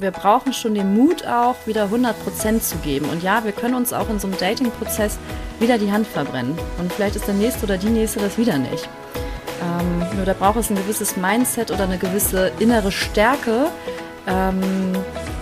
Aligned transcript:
wir 0.00 0.10
brauchen 0.10 0.52
schon 0.52 0.74
den 0.74 0.94
Mut 0.94 1.26
auch, 1.26 1.56
wieder 1.66 1.86
100% 1.86 2.60
zu 2.60 2.76
geben. 2.78 3.06
Und 3.10 3.22
ja, 3.22 3.44
wir 3.44 3.52
können 3.52 3.74
uns 3.74 3.92
auch 3.92 4.08
in 4.08 4.18
so 4.18 4.26
einem 4.26 4.38
Dating-Prozess 4.38 5.18
wieder 5.58 5.78
die 5.78 5.92
Hand 5.92 6.06
verbrennen. 6.06 6.58
Und 6.78 6.92
vielleicht 6.92 7.16
ist 7.16 7.26
der 7.26 7.34
Nächste 7.34 7.64
oder 7.64 7.76
die 7.76 7.90
Nächste 7.90 8.20
das 8.20 8.38
wieder 8.38 8.56
nicht. 8.56 8.88
Ähm, 9.62 10.16
nur 10.16 10.24
da 10.24 10.32
braucht 10.32 10.56
es 10.56 10.70
ein 10.70 10.76
gewisses 10.76 11.16
Mindset 11.16 11.70
oder 11.70 11.84
eine 11.84 11.98
gewisse 11.98 12.50
innere 12.58 12.90
Stärke, 12.90 13.66
ähm, 14.26 14.92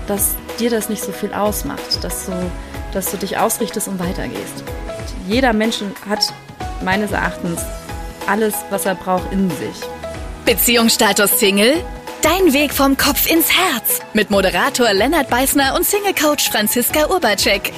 dass 0.08 0.34
dir 0.58 0.70
das 0.70 0.88
nicht 0.88 1.04
so 1.04 1.12
viel 1.12 1.32
ausmacht, 1.32 2.02
dass 2.02 2.26
du, 2.26 2.32
dass 2.92 3.12
du 3.12 3.16
dich 3.16 3.38
ausrichtest 3.38 3.86
und 3.86 4.00
weitergehst. 4.00 4.64
Jeder 5.28 5.52
Mensch 5.52 5.78
hat 6.08 6.32
meines 6.84 7.12
Erachtens 7.12 7.60
alles, 8.26 8.54
was 8.70 8.86
er 8.86 8.96
braucht, 8.96 9.32
in 9.32 9.50
sich. 9.50 9.76
Beziehungsstatus 10.44 11.38
Single? 11.38 11.84
Dein 12.22 12.52
Weg 12.52 12.72
vom 12.72 12.96
Kopf 12.96 13.30
ins 13.30 13.52
Herz 13.52 13.77
mit 14.14 14.30
Moderator 14.30 14.92
Lennart 14.92 15.28
Beißner 15.30 15.74
und 15.76 15.84
Single-Coach 15.84 16.50
Franziska 16.50 17.08
Urbacek. 17.08 17.72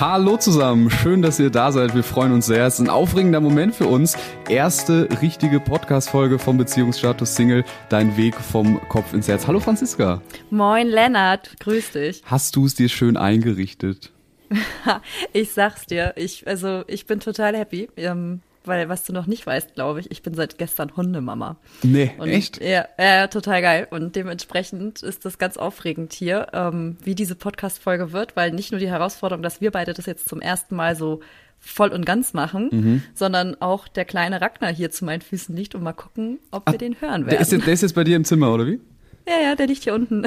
Hallo 0.00 0.36
zusammen, 0.36 0.90
schön, 0.90 1.22
dass 1.22 1.38
ihr 1.38 1.50
da 1.50 1.70
seid. 1.70 1.94
Wir 1.94 2.02
freuen 2.02 2.32
uns 2.32 2.46
sehr. 2.46 2.66
Es 2.66 2.74
ist 2.74 2.80
ein 2.80 2.90
aufregender 2.90 3.40
Moment 3.40 3.76
für 3.76 3.86
uns. 3.86 4.16
Erste 4.48 5.08
richtige 5.22 5.60
Podcast-Folge 5.60 6.40
vom 6.40 6.58
Beziehungsstatus 6.58 7.36
Single, 7.36 7.64
dein 7.90 8.16
Weg 8.16 8.34
vom 8.34 8.80
Kopf 8.88 9.12
ins 9.14 9.28
Herz. 9.28 9.46
Hallo 9.46 9.60
Franziska. 9.60 10.20
Moin 10.50 10.88
Lennart, 10.88 11.54
grüß 11.60 11.92
dich. 11.92 12.22
Hast 12.24 12.56
du 12.56 12.66
es 12.66 12.74
dir 12.74 12.88
schön 12.88 13.16
eingerichtet? 13.16 14.10
ich 15.32 15.52
sag's 15.52 15.86
dir, 15.86 16.14
ich, 16.16 16.46
also 16.46 16.82
ich 16.88 17.06
bin 17.06 17.20
total 17.20 17.56
happy. 17.56 17.88
Ähm, 17.96 18.40
weil 18.64 18.88
was 18.88 19.04
du 19.04 19.12
noch 19.12 19.26
nicht 19.26 19.46
weißt, 19.46 19.74
glaube 19.74 20.00
ich, 20.00 20.10
ich 20.10 20.22
bin 20.22 20.34
seit 20.34 20.58
gestern 20.58 20.96
Hundemama. 20.96 21.56
Nee, 21.82 22.12
und, 22.18 22.28
echt? 22.28 22.62
Ja, 22.62 22.86
äh, 22.96 23.28
total 23.28 23.62
geil. 23.62 23.88
Und 23.90 24.16
dementsprechend 24.16 25.02
ist 25.02 25.24
das 25.24 25.38
ganz 25.38 25.56
aufregend 25.56 26.12
hier, 26.12 26.48
ähm, 26.52 26.96
wie 27.02 27.14
diese 27.14 27.34
Podcast-Folge 27.34 28.12
wird, 28.12 28.36
weil 28.36 28.52
nicht 28.52 28.70
nur 28.70 28.80
die 28.80 28.88
Herausforderung, 28.88 29.42
dass 29.42 29.60
wir 29.60 29.70
beide 29.70 29.92
das 29.92 30.06
jetzt 30.06 30.28
zum 30.28 30.40
ersten 30.40 30.76
Mal 30.76 30.96
so 30.96 31.20
voll 31.58 31.88
und 31.88 32.04
ganz 32.04 32.34
machen, 32.34 32.68
mhm. 32.70 33.02
sondern 33.14 33.60
auch 33.60 33.88
der 33.88 34.04
kleine 34.04 34.40
Ragnar 34.40 34.72
hier 34.72 34.90
zu 34.90 35.04
meinen 35.04 35.22
Füßen 35.22 35.56
liegt 35.56 35.74
und 35.74 35.82
mal 35.82 35.92
gucken, 35.92 36.38
ob 36.50 36.64
Ach, 36.66 36.72
wir 36.72 36.78
den 36.78 37.00
hören 37.00 37.22
werden. 37.22 37.30
Der 37.30 37.40
ist, 37.40 37.52
jetzt, 37.52 37.66
der 37.66 37.72
ist 37.72 37.82
jetzt 37.82 37.94
bei 37.94 38.04
dir 38.04 38.16
im 38.16 38.24
Zimmer, 38.24 38.52
oder 38.52 38.66
wie? 38.66 38.80
Ja, 39.26 39.40
ja, 39.42 39.54
der 39.54 39.66
liegt 39.66 39.84
hier 39.84 39.94
unten. 39.94 40.26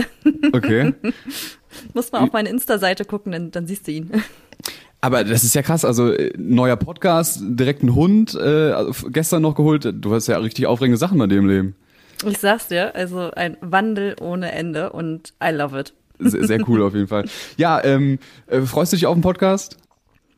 Okay. 0.51 0.94
Muss 1.94 2.11
mal 2.11 2.22
auf 2.22 2.31
meine 2.31 2.49
Insta-Seite 2.49 3.05
gucken, 3.05 3.31
dann, 3.31 3.51
dann 3.51 3.67
siehst 3.67 3.88
du 3.88 3.91
ihn. 3.91 4.11
Aber 5.02 5.23
das 5.23 5.44
ist 5.44 5.53
ja 5.53 5.62
krass, 5.62 5.86
also 5.86 6.12
äh, 6.12 6.34
neuer 6.38 6.76
Podcast, 6.76 7.40
direkt 7.42 7.84
ein 7.84 7.94
Hund, 7.94 8.36
äh, 8.36 8.72
also 8.72 9.09
gestern 9.09 9.44
noch 9.44 9.56
geholt. 9.56 9.94
Du 9.94 10.14
hast 10.14 10.28
ja 10.28 10.38
richtig 10.38 10.66
aufregende 10.66 10.98
Sachen 10.98 11.17
bei 11.20 11.28
dir 11.28 11.38
im 11.38 11.48
Leben. 11.48 11.76
Ich 12.26 12.40
sag's 12.40 12.67
dir, 12.67 12.95
also 12.95 13.30
ein 13.31 13.58
Wandel 13.62 14.16
ohne 14.20 14.52
Ende 14.52 14.92
und 14.92 15.34
I 15.44 15.52
love 15.52 15.80
it. 15.80 15.94
Sehr, 16.20 16.45
sehr 16.45 16.68
cool 16.68 16.81
auf 16.81 16.95
jeden 16.95 17.08
Fall. 17.08 17.25
Ja, 17.58 17.84
ähm, 17.84 18.18
äh, 18.48 18.62
freust 18.62 18.92
du 18.92 18.98
dich 18.98 19.06
auf 19.06 19.16
den 19.16 19.22
Podcast? 19.22 19.78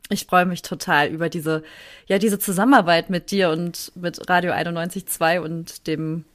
Ich 0.09 0.25
freue 0.25 0.45
mich 0.45 0.61
total 0.61 1.07
über 1.07 1.29
diese, 1.29 1.63
ja, 2.07 2.17
diese 2.17 2.39
Zusammenarbeit 2.39 3.09
mit 3.09 3.31
dir 3.31 3.51
und 3.51 3.91
mit 3.95 4.29
Radio 4.29 4.51
91.2 4.51 5.39
und 5.39 5.87
dem 5.87 6.25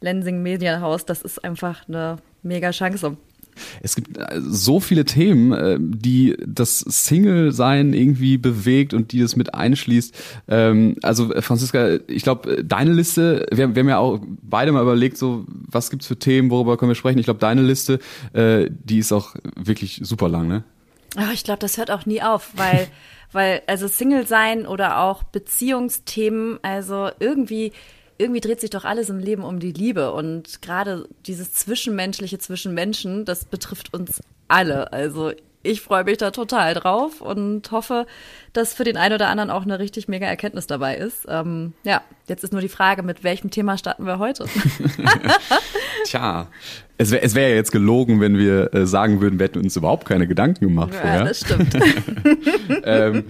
Lensing 0.00 0.42
Medienhaus. 0.42 1.04
Das 1.04 1.22
ist 1.22 1.42
einfach 1.42 1.88
eine 1.88 2.18
mega 2.42 2.70
Chance. 2.70 3.16
Es 3.82 3.94
gibt 3.96 4.16
äh, 4.18 4.40
so 4.40 4.80
viele 4.80 5.04
Themen, 5.04 5.52
äh, 5.52 5.78
die 5.80 6.36
das 6.46 6.80
Single-Sein 6.80 7.92
irgendwie 7.92 8.38
bewegt 8.38 8.94
und 8.94 9.12
die 9.12 9.20
es 9.20 9.36
mit 9.36 9.54
einschließt. 9.54 10.14
Ähm, 10.48 10.96
also 11.02 11.32
äh, 11.32 11.42
Franziska, 11.42 11.98
ich 12.06 12.22
glaube, 12.22 12.64
deine 12.64 12.92
Liste, 12.92 13.46
wir, 13.52 13.64
haben 13.64 13.88
ja 13.88 13.98
auch 13.98 14.20
beide 14.42 14.72
mal 14.72 14.82
überlegt, 14.82 15.16
so 15.16 15.44
was 15.48 15.90
gibt's 15.90 16.06
für 16.06 16.18
Themen, 16.18 16.50
worüber 16.50 16.76
können 16.76 16.90
wir 16.90 16.96
sprechen. 16.96 17.18
Ich 17.18 17.24
glaube, 17.24 17.40
deine 17.40 17.62
Liste, 17.62 17.98
die 18.34 18.98
ist 18.98 19.12
auch 19.12 19.34
wirklich 19.56 20.00
super 20.02 20.28
lang, 20.28 20.48
ne? 20.48 20.64
Ach, 21.16 21.32
ich 21.32 21.44
glaube, 21.44 21.58
das 21.60 21.76
hört 21.76 21.90
auch 21.90 22.06
nie 22.06 22.22
auf, 22.22 22.50
weil, 22.54 22.88
weil 23.32 23.62
also 23.66 23.88
Single 23.88 24.26
sein 24.26 24.66
oder 24.66 25.00
auch 25.00 25.22
Beziehungsthemen, 25.22 26.58
also 26.62 27.10
irgendwie 27.18 27.72
irgendwie 28.18 28.40
dreht 28.40 28.60
sich 28.60 28.70
doch 28.70 28.84
alles 28.84 29.10
im 29.10 29.18
Leben 29.18 29.42
um 29.44 29.58
die 29.58 29.72
Liebe 29.72 30.12
und 30.12 30.62
gerade 30.62 31.08
dieses 31.26 31.52
Zwischenmenschliche 31.52 32.38
zwischen 32.38 32.74
Menschen, 32.74 33.24
das 33.24 33.44
betrifft 33.44 33.94
uns 33.94 34.20
alle. 34.48 34.92
Also 34.92 35.32
ich 35.62 35.80
freue 35.80 36.04
mich 36.04 36.18
da 36.18 36.30
total 36.30 36.74
drauf 36.74 37.20
und 37.20 37.70
hoffe, 37.70 38.06
dass 38.52 38.74
für 38.74 38.84
den 38.84 38.96
einen 38.96 39.14
oder 39.14 39.28
anderen 39.28 39.50
auch 39.50 39.62
eine 39.62 39.78
richtig 39.78 40.08
mega 40.08 40.26
Erkenntnis 40.26 40.66
dabei 40.66 40.96
ist. 40.96 41.26
Ähm, 41.28 41.72
ja, 41.84 42.02
jetzt 42.28 42.42
ist 42.42 42.52
nur 42.52 42.60
die 42.60 42.68
Frage, 42.68 43.02
mit 43.02 43.22
welchem 43.22 43.50
Thema 43.50 43.78
starten 43.78 44.04
wir 44.04 44.18
heute? 44.18 44.46
Tja, 46.04 46.48
es 46.98 47.10
wäre 47.10 47.22
es 47.22 47.34
wär 47.34 47.48
ja 47.48 47.54
jetzt 47.54 47.70
gelogen, 47.70 48.20
wenn 48.20 48.36
wir 48.38 48.74
äh, 48.74 48.86
sagen 48.86 49.20
würden, 49.20 49.38
wir 49.38 49.44
hätten 49.44 49.60
uns 49.60 49.76
überhaupt 49.76 50.06
keine 50.06 50.26
Gedanken 50.26 50.64
gemacht 50.66 50.94
ja, 50.94 51.00
vorher. 51.00 51.18
Ja, 51.20 51.24
das 51.24 51.40
stimmt. 51.40 51.74
ähm, 52.84 53.24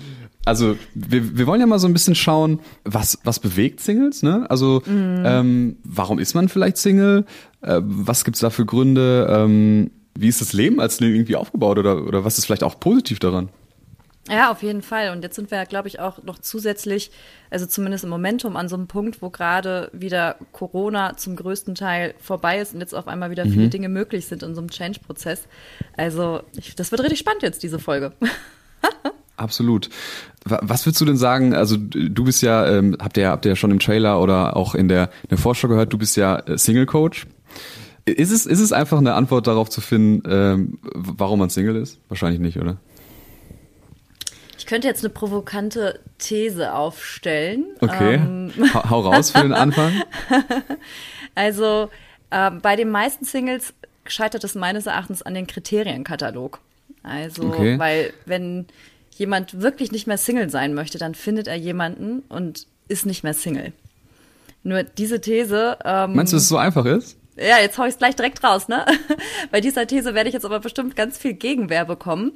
also 0.44 0.76
wir, 0.94 1.36
wir 1.38 1.46
wollen 1.46 1.60
ja 1.60 1.66
mal 1.66 1.78
so 1.78 1.86
ein 1.86 1.92
bisschen 1.92 2.14
schauen, 2.14 2.60
was, 2.84 3.18
was 3.24 3.38
bewegt 3.38 3.80
Singles, 3.80 4.22
ne? 4.22 4.46
Also 4.50 4.82
mhm. 4.86 5.22
ähm, 5.24 5.76
warum 5.84 6.18
ist 6.18 6.34
man 6.34 6.48
vielleicht 6.48 6.76
Single? 6.76 7.24
Äh, 7.60 7.80
was 7.82 8.24
gibt's 8.24 8.40
da 8.40 8.50
für 8.50 8.66
Gründe? 8.66 9.28
Ähm, 9.30 9.90
wie 10.14 10.28
ist 10.28 10.40
das 10.40 10.52
Leben 10.52 10.80
als 10.80 10.96
Single 10.96 11.14
irgendwie 11.14 11.36
aufgebaut 11.36 11.78
oder, 11.78 12.04
oder 12.04 12.24
was 12.24 12.38
ist 12.38 12.46
vielleicht 12.46 12.64
auch 12.64 12.80
positiv 12.80 13.18
daran? 13.18 13.48
Ja, 14.28 14.52
auf 14.52 14.62
jeden 14.62 14.82
Fall. 14.82 15.10
Und 15.10 15.22
jetzt 15.22 15.34
sind 15.34 15.50
wir 15.50 15.58
ja, 15.58 15.64
glaube 15.64 15.88
ich, 15.88 15.98
auch 15.98 16.22
noch 16.22 16.38
zusätzlich, 16.38 17.10
also 17.50 17.66
zumindest 17.66 18.04
im 18.04 18.10
Momentum, 18.10 18.56
an 18.56 18.68
so 18.68 18.76
einem 18.76 18.86
Punkt, 18.86 19.20
wo 19.20 19.30
gerade 19.30 19.90
wieder 19.92 20.36
Corona 20.52 21.16
zum 21.16 21.34
größten 21.34 21.74
Teil 21.74 22.14
vorbei 22.20 22.60
ist 22.60 22.72
und 22.72 22.80
jetzt 22.80 22.94
auf 22.94 23.08
einmal 23.08 23.30
wieder 23.30 23.44
mhm. 23.44 23.52
viele 23.52 23.68
Dinge 23.68 23.88
möglich 23.88 24.26
sind 24.26 24.44
in 24.44 24.54
so 24.54 24.60
einem 24.60 24.70
Change-Prozess. 24.70 25.48
Also, 25.96 26.42
ich, 26.56 26.76
das 26.76 26.92
wird 26.92 27.02
richtig 27.02 27.18
spannend 27.18 27.42
jetzt, 27.42 27.64
diese 27.64 27.80
Folge. 27.80 28.12
Absolut. 29.36 29.88
Was 30.44 30.86
würdest 30.86 31.00
du 31.00 31.04
denn 31.04 31.16
sagen? 31.16 31.54
Also 31.54 31.76
du 31.76 32.24
bist 32.24 32.42
ja, 32.42 32.66
ähm, 32.66 32.96
habt 33.00 33.16
ihr, 33.16 33.28
habt 33.28 33.44
ihr 33.44 33.50
ja 33.50 33.56
schon 33.56 33.70
im 33.70 33.78
Trailer 33.78 34.20
oder 34.20 34.56
auch 34.56 34.74
in 34.74 34.88
der, 34.88 35.04
in 35.22 35.28
der 35.30 35.38
Vorschau 35.38 35.68
gehört, 35.68 35.92
du 35.92 35.98
bist 35.98 36.16
ja 36.16 36.38
äh, 36.40 36.58
Single 36.58 36.86
Coach. 36.86 37.26
Ist 38.04 38.32
es, 38.32 38.46
ist 38.46 38.58
es 38.58 38.72
einfach 38.72 38.98
eine 38.98 39.14
Antwort 39.14 39.46
darauf 39.46 39.70
zu 39.70 39.80
finden, 39.80 40.28
ähm, 40.28 40.78
warum 40.92 41.38
man 41.38 41.50
Single 41.50 41.76
ist? 41.76 42.00
Wahrscheinlich 42.08 42.40
nicht, 42.40 42.58
oder? 42.58 42.78
Ich 44.58 44.66
könnte 44.66 44.88
jetzt 44.88 45.04
eine 45.04 45.12
provokante 45.12 46.00
These 46.18 46.72
aufstellen. 46.72 47.66
Okay. 47.80 48.14
Ähm. 48.14 48.52
Hau 48.74 49.00
raus 49.00 49.30
für 49.30 49.42
den 49.42 49.52
Anfang. 49.52 49.92
also 51.34 51.90
äh, 52.30 52.50
bei 52.50 52.74
den 52.74 52.90
meisten 52.90 53.24
Singles 53.24 53.74
scheitert 54.06 54.44
es 54.44 54.54
meines 54.54 54.86
Erachtens 54.86 55.22
an 55.22 55.34
den 55.34 55.46
Kriterienkatalog. 55.46 56.60
Also, 57.02 57.44
okay. 57.44 57.78
weil 57.78 58.12
wenn 58.26 58.66
jemand 59.16 59.60
wirklich 59.60 59.92
nicht 59.92 60.06
mehr 60.06 60.18
Single 60.18 60.50
sein 60.50 60.74
möchte, 60.74 60.98
dann 60.98 61.14
findet 61.14 61.46
er 61.46 61.56
jemanden 61.56 62.20
und 62.28 62.66
ist 62.88 63.06
nicht 63.06 63.22
mehr 63.22 63.34
Single. 63.34 63.72
Nur 64.62 64.82
diese 64.82 65.20
These. 65.20 65.78
Ähm, 65.84 66.14
Meinst 66.14 66.32
du, 66.32 66.36
dass 66.36 66.44
es 66.44 66.48
so 66.48 66.56
einfach 66.56 66.84
ist? 66.84 67.16
Ja, 67.36 67.58
jetzt 67.60 67.78
hau 67.78 67.84
ich 67.84 67.90
es 67.90 67.98
gleich 67.98 68.14
direkt 68.14 68.44
raus, 68.44 68.68
ne? 68.68 68.84
Bei 69.50 69.60
dieser 69.60 69.86
These 69.86 70.14
werde 70.14 70.28
ich 70.28 70.34
jetzt 70.34 70.44
aber 70.44 70.60
bestimmt 70.60 70.96
ganz 70.96 71.16
viel 71.16 71.32
Gegenwehr 71.32 71.86
bekommen, 71.86 72.32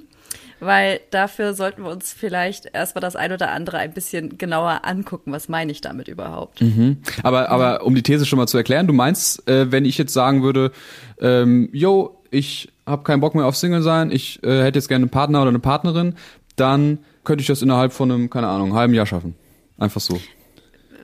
weil 0.59 1.01
dafür 1.11 1.53
sollten 1.53 1.85
wir 1.85 1.91
uns 1.91 2.15
vielleicht 2.15 2.67
erstmal 2.73 3.03
das 3.03 3.15
ein 3.15 3.31
oder 3.31 3.51
andere 3.51 3.77
ein 3.79 3.93
bisschen 3.93 4.39
genauer 4.39 4.81
angucken. 4.85 5.33
Was 5.33 5.49
meine 5.49 5.71
ich 5.71 5.83
damit 5.83 6.09
überhaupt? 6.09 6.63
Mhm. 6.63 6.99
Aber, 7.23 7.51
aber 7.51 7.85
um 7.85 7.95
die 7.95 8.03
These 8.03 8.25
schon 8.25 8.39
mal 8.39 8.47
zu 8.47 8.57
erklären, 8.57 8.87
du 8.87 8.95
meinst, 8.95 9.47
äh, 9.49 9.71
wenn 9.71 9.85
ich 9.85 9.99
jetzt 9.99 10.15
sagen 10.15 10.43
würde, 10.43 10.73
ähm, 11.21 11.69
yo, 11.73 12.23
ich 12.31 12.73
habe 12.87 13.03
keinen 13.03 13.21
Bock 13.21 13.35
mehr 13.35 13.47
auf 13.47 13.57
Single 13.57 13.83
sein, 13.83 14.11
ich 14.11 14.43
äh, 14.45 14.63
hätte 14.63 14.79
jetzt 14.79 14.89
gerne 14.89 15.05
einen 15.05 15.11
Partner 15.11 15.43
oder 15.43 15.51
eine 15.51 15.59
Partnerin, 15.59 16.15
dann 16.57 16.99
könnte 17.25 17.43
ich 17.43 17.47
das 17.47 17.63
innerhalb 17.63 17.93
von 17.93 18.11
einem, 18.11 18.31
keine 18.31 18.49
Ahnung, 18.49 18.75
halben 18.75 18.95
Jahr 18.95 19.07
schaffen. 19.07 19.35
Einfach 19.79 20.01
so. 20.01 20.19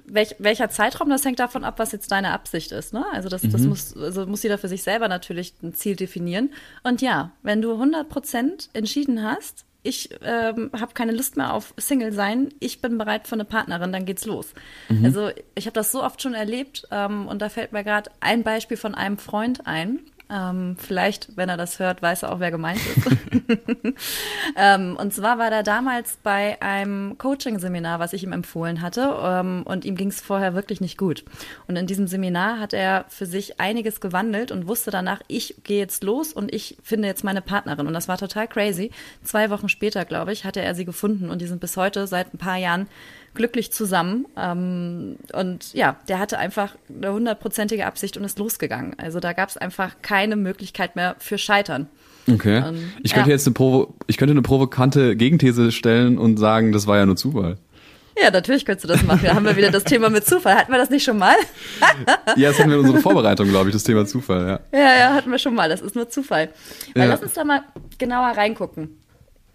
Welch, 0.07 0.37
welcher 0.39 0.69
Zeitraum, 0.69 1.09
das 1.09 1.25
hängt 1.25 1.39
davon 1.39 1.65
ab, 1.65 1.79
was 1.79 1.93
jetzt 1.93 2.11
deine 2.11 2.33
Absicht 2.33 2.73
ist. 2.73 2.93
Ne? 2.93 3.05
Also 3.13 3.29
das, 3.29 3.43
mhm. 3.43 3.53
das 3.53 3.63
muss, 3.63 3.97
also 3.97 4.27
muss 4.27 4.43
jeder 4.43 4.59
für 4.59 4.69
sich 4.69 4.83
selber 4.83 5.09
natürlich 5.09 5.55
ein 5.63 5.75
Ziel 5.75 5.97
definieren. 5.97 6.51
Und 6.83 7.01
ja, 7.01 7.33
wenn 7.43 7.63
du 7.63 7.73
100 7.73 8.09
Prozent 8.09 8.69
entschieden 8.73 9.23
hast, 9.23 9.65
ich 9.83 10.11
ähm, 10.23 10.71
habe 10.79 10.95
keine 10.95 11.13
Lust 11.13 11.37
mehr 11.37 11.53
auf 11.53 11.75
Single 11.77 12.13
sein, 12.13 12.51
ich 12.61 12.81
bin 12.81 12.99
bereit 12.99 13.27
für 13.27 13.35
eine 13.35 13.45
Partnerin, 13.45 13.93
dann 13.93 14.05
geht's 14.05 14.27
los. 14.27 14.55
Mhm. 14.89 15.05
Also 15.05 15.31
ich 15.55 15.67
habe 15.67 15.75
das 15.75 15.91
so 15.91 16.03
oft 16.05 16.23
schon 16.23 16.35
erlebt 16.35 16.87
ähm, 16.91 17.27
und 17.27 17.43
da 17.43 17.49
fällt 17.49 17.73
mir 17.73 17.83
gerade 17.83 18.11
ein 18.21 18.45
Beispiel 18.45 18.77
von 18.77 18.95
einem 18.95 19.19
Freund 19.19 19.67
ein. 19.67 20.01
Ähm, 20.33 20.77
vielleicht, 20.79 21.37
wenn 21.37 21.51
er 21.51 21.59
das 21.59 21.79
hört, 21.79 22.01
weiß 22.01 22.23
er 22.23 22.33
auch, 22.33 22.41
wer 22.41 22.51
gemeint 22.51 22.81
ist. 22.81 23.07
ähm, 24.57 24.97
und 24.99 25.13
zwar 25.13 25.39
war 25.39 25.53
er 25.53 25.63
damals 25.63 26.19
bei 26.23 26.61
einem 26.63 27.19
Coaching-Seminar, 27.19 27.99
was 27.99 28.15
ich 28.15 28.25
ihm 28.25 28.33
empfohlen 28.33 28.81
hatte. 28.81 29.15
Ähm, 29.23 29.63
und 29.67 29.85
ihm 29.85 29.95
ging 29.95 30.09
es 30.09 30.23
vorher 30.23 30.55
wirklich 30.55 30.81
nicht 30.81 30.97
gut. 30.97 31.25
Und 31.69 31.77
in 31.77 31.87
diesem 31.87 32.07
Seminar 32.07 32.59
hat 32.59 32.73
er 32.73 33.05
für 33.09 33.27
sich 33.27 33.61
einiges 33.61 34.01
gewandelt 34.01 34.53
und 34.53 34.67
wusste 34.67 34.91
danach, 34.91 35.21
ich 35.29 35.57
gehe 35.65 35.81
jetzt 35.81 36.03
los 36.03 36.33
und 36.33 36.53
ich 36.53 36.79
finde 36.83 37.09
jetzt 37.09 37.25
meine 37.25 37.43
Partnerin. 37.43 37.87
Und 37.87 37.93
das 37.93 38.09
war 38.09 38.17
total 38.17 38.49
crazy. 38.49 38.91
Zwei 39.23 39.51
Wochen 39.51 39.69
später, 39.69 40.07
glaube 40.07 40.33
ich, 40.33 40.47
hatte 40.47 40.63
er 40.63 40.75
sie 40.75 40.87
gefunden 40.87 41.29
und 41.29 41.43
die 41.43 41.47
sind 41.47 41.61
bis 41.61 41.77
heute 41.77 42.07
seit 42.07 42.33
ein 42.33 42.39
paar 42.39 42.57
Jahren 42.57 42.89
glücklich 43.35 43.73
zusammen. 43.73 44.27
Ähm, 44.37 45.17
und 45.33 45.73
ja, 45.75 45.97
der 46.09 46.19
hatte 46.19 46.39
einfach 46.39 46.77
eine 46.95 47.13
hundertprozentige 47.13 47.87
Absicht 47.87 48.17
und 48.17 48.25
ist 48.25 48.39
losgegangen. 48.39 48.95
Also 48.99 49.21
da 49.21 49.33
gab 49.33 49.49
es 49.49 49.57
einfach 49.57 49.97
keine 50.03 50.37
Möglichkeit 50.37 50.97
mehr 50.97 51.17
für 51.19 51.39
Scheitern. 51.39 51.89
Okay. 52.31 52.63
Und, 52.63 52.93
ich 53.03 53.15
könnte 53.15 53.31
ja. 53.31 53.35
jetzt 53.35 53.47
eine 53.47 53.55
Provo 53.55 53.95
ich 54.07 54.17
könnte 54.17 54.33
eine 54.33 54.43
provokante 54.43 55.17
Gegenthese 55.17 55.73
stellen 55.73 56.19
und 56.19 56.37
sagen, 56.37 56.73
das 56.73 56.87
war 56.87 56.99
ja 56.99 57.07
nur 57.07 57.17
Zufall. 57.17 57.59
Ja, 58.21 58.31
natürlich 58.31 58.65
könntest 58.65 58.85
du 58.85 58.89
das 58.89 59.03
machen. 59.05 59.23
Da 59.25 59.35
haben 59.35 59.47
wir 59.47 59.57
wieder 59.57 59.71
das 59.71 59.85
Thema 59.85 60.11
mit 60.11 60.27
Zufall. 60.27 60.55
Hatten 60.55 60.71
wir 60.71 60.79
das 60.79 60.91
nicht 60.91 61.03
schon 61.03 61.19
mal? 61.19 61.35
ja, 62.37 62.51
das 62.51 62.59
hatten 62.59 62.69
wir 62.69 62.79
in 62.79 62.85
unserer 62.85 63.01
Vorbereitung, 63.01 63.49
glaube 63.49 63.71
ich, 63.71 63.73
das 63.73 63.85
Thema 63.85 64.05
Zufall, 64.05 64.61
ja. 64.73 64.79
Ja, 64.79 64.99
ja, 64.99 65.15
hatten 65.15 65.31
wir 65.31 65.39
schon 65.39 65.55
mal. 65.55 65.69
Das 65.69 65.81
ist 65.81 65.95
nur 65.95 66.09
Zufall. 66.11 66.51
Ja. 66.95 67.07
lass 67.07 67.23
uns 67.23 67.33
da 67.33 67.45
mal 67.45 67.63
genauer 67.99 68.37
reingucken. 68.37 69.02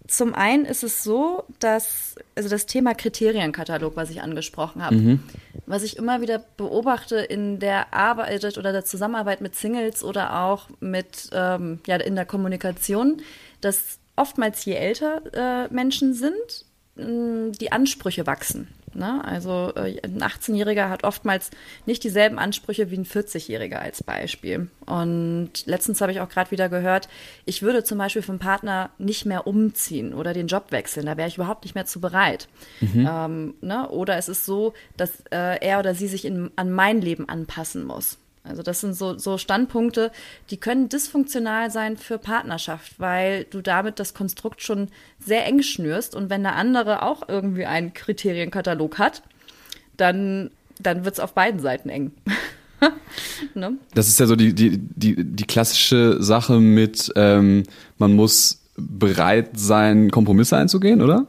Zum 0.08 0.34
einen 0.34 0.64
ist 0.64 0.82
es 0.82 1.04
so, 1.04 1.44
dass, 1.58 2.16
also 2.34 2.48
das 2.48 2.64
Thema 2.64 2.94
Kriterienkatalog, 2.94 3.94
was 3.94 4.08
ich 4.08 4.22
angesprochen 4.22 4.82
habe, 4.82 4.96
mhm. 4.96 5.22
was 5.66 5.82
ich 5.82 5.98
immer 5.98 6.22
wieder 6.22 6.42
beobachte 6.56 7.16
in 7.16 7.58
der 7.58 7.92
Arbeit 7.92 8.56
oder 8.56 8.72
der 8.72 8.86
Zusammenarbeit 8.86 9.42
mit 9.42 9.54
Singles 9.54 10.02
oder 10.02 10.40
auch 10.44 10.68
mit, 10.80 11.28
ähm, 11.32 11.80
ja, 11.86 11.96
in 11.96 12.16
der 12.16 12.24
Kommunikation, 12.24 13.20
dass 13.60 13.98
oftmals 14.16 14.64
je 14.64 14.74
älter 14.74 15.20
äh, 15.66 15.72
Menschen 15.72 16.14
sind, 16.14 16.64
die 16.96 17.70
Ansprüche 17.70 18.26
wachsen. 18.26 18.66
Ne? 18.98 19.24
Also 19.24 19.72
äh, 19.76 20.00
ein 20.02 20.20
18-Jähriger 20.20 20.88
hat 20.88 21.04
oftmals 21.04 21.50
nicht 21.86 22.02
dieselben 22.02 22.38
Ansprüche 22.38 22.90
wie 22.90 22.98
ein 22.98 23.06
40-Jähriger 23.06 23.76
als 23.76 24.02
Beispiel. 24.02 24.68
Und 24.86 25.50
letztens 25.66 26.00
habe 26.00 26.10
ich 26.12 26.20
auch 26.20 26.28
gerade 26.28 26.50
wieder 26.50 26.68
gehört, 26.68 27.08
ich 27.44 27.62
würde 27.62 27.84
zum 27.84 27.98
Beispiel 27.98 28.22
vom 28.22 28.38
Partner 28.38 28.90
nicht 28.98 29.24
mehr 29.24 29.46
umziehen 29.46 30.12
oder 30.14 30.34
den 30.34 30.48
Job 30.48 30.72
wechseln. 30.72 31.06
Da 31.06 31.16
wäre 31.16 31.28
ich 31.28 31.36
überhaupt 31.36 31.64
nicht 31.64 31.74
mehr 31.74 31.86
zu 31.86 32.00
bereit. 32.00 32.48
Mhm. 32.80 33.08
Ähm, 33.10 33.54
ne? 33.60 33.88
Oder 33.88 34.16
es 34.16 34.28
ist 34.28 34.44
so, 34.44 34.74
dass 34.96 35.20
äh, 35.30 35.64
er 35.64 35.78
oder 35.78 35.94
sie 35.94 36.08
sich 36.08 36.24
in, 36.24 36.50
an 36.56 36.70
mein 36.70 37.00
Leben 37.00 37.28
anpassen 37.28 37.84
muss. 37.84 38.18
Also 38.44 38.62
das 38.62 38.80
sind 38.80 38.94
so, 38.94 39.18
so 39.18 39.36
Standpunkte, 39.38 40.10
die 40.50 40.56
können 40.56 40.88
dysfunktional 40.88 41.70
sein 41.70 41.96
für 41.96 42.18
Partnerschaft, 42.18 42.98
weil 42.98 43.44
du 43.44 43.60
damit 43.60 43.98
das 43.98 44.14
Konstrukt 44.14 44.62
schon 44.62 44.88
sehr 45.18 45.44
eng 45.46 45.62
schnürst 45.62 46.14
und 46.14 46.30
wenn 46.30 46.42
der 46.42 46.56
andere 46.56 47.02
auch 47.02 47.28
irgendwie 47.28 47.66
einen 47.66 47.92
Kriterienkatalog 47.92 48.98
hat, 48.98 49.22
dann, 49.96 50.50
dann 50.80 51.04
wird 51.04 51.14
es 51.14 51.20
auf 51.20 51.34
beiden 51.34 51.60
Seiten 51.60 51.88
eng. 51.88 52.12
ne? 53.54 53.74
Das 53.94 54.08
ist 54.08 54.18
ja 54.18 54.26
so 54.26 54.36
die, 54.36 54.54
die, 54.54 54.78
die, 54.78 55.24
die 55.24 55.44
klassische 55.44 56.22
Sache 56.22 56.60
mit, 56.60 57.12
ähm, 57.16 57.64
man 57.98 58.14
muss 58.14 58.62
bereit 58.76 59.50
sein, 59.54 60.10
Kompromisse 60.10 60.56
einzugehen, 60.56 61.02
oder? 61.02 61.26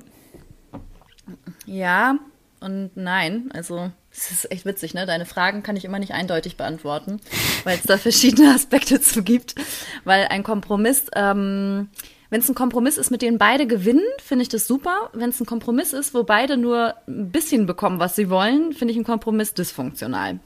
Ja 1.66 2.18
und 2.60 2.92
nein. 2.96 3.50
Also 3.54 3.92
das 4.28 4.44
ist 4.44 4.52
echt 4.52 4.66
witzig, 4.66 4.94
ne? 4.94 5.06
Deine 5.06 5.26
Fragen 5.26 5.64
kann 5.64 5.76
ich 5.76 5.86
immer 5.86 6.00
nicht 6.00 6.14
eindeutig 6.14 6.58
beantworten, 6.58 7.20
weil 7.64 7.78
es 7.78 7.84
da 7.84 7.98
verschiedene 7.98 8.50
Aspekte 8.56 9.00
zu 9.00 9.24
gibt. 9.24 9.56
Weil 10.04 10.28
ein 10.30 10.44
Kompromiss, 10.44 11.06
ähm, 11.16 11.90
wenn 12.30 12.42
es 12.42 12.50
ein 12.50 12.56
Kompromiss 12.56 12.98
ist, 12.98 13.12
mit 13.12 13.22
dem 13.22 13.38
beide 13.38 13.66
gewinnen, 13.66 14.04
finde 14.24 14.44
ich 14.44 14.50
das 14.50 14.68
super. 14.68 15.10
Wenn 15.14 15.30
es 15.30 15.40
ein 15.40 15.46
Kompromiss 15.46 15.94
ist, 15.94 16.14
wo 16.14 16.24
beide 16.24 16.58
nur 16.58 16.96
ein 17.08 17.32
bisschen 17.32 17.66
bekommen, 17.66 18.00
was 18.00 18.16
sie 18.16 18.30
wollen, 18.30 18.74
finde 18.74 18.92
ich 18.92 18.98
einen 18.98 19.06
Kompromiss 19.06 19.54
dysfunktional. 19.54 20.40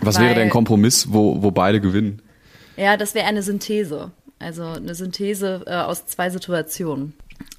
Was 0.00 0.16
weil, 0.16 0.24
wäre 0.24 0.34
denn 0.34 0.44
ein 0.44 0.50
Kompromiss, 0.50 1.12
wo, 1.12 1.42
wo 1.42 1.50
beide 1.50 1.80
gewinnen? 1.80 2.22
Ja, 2.76 2.96
das 2.96 3.14
wäre 3.14 3.26
eine 3.26 3.42
Synthese. 3.42 4.12
Also 4.38 4.64
eine 4.64 4.94
Synthese 4.94 5.62
äh, 5.66 5.74
aus 5.74 6.06
zwei 6.06 6.30
Situationen. 6.30 7.14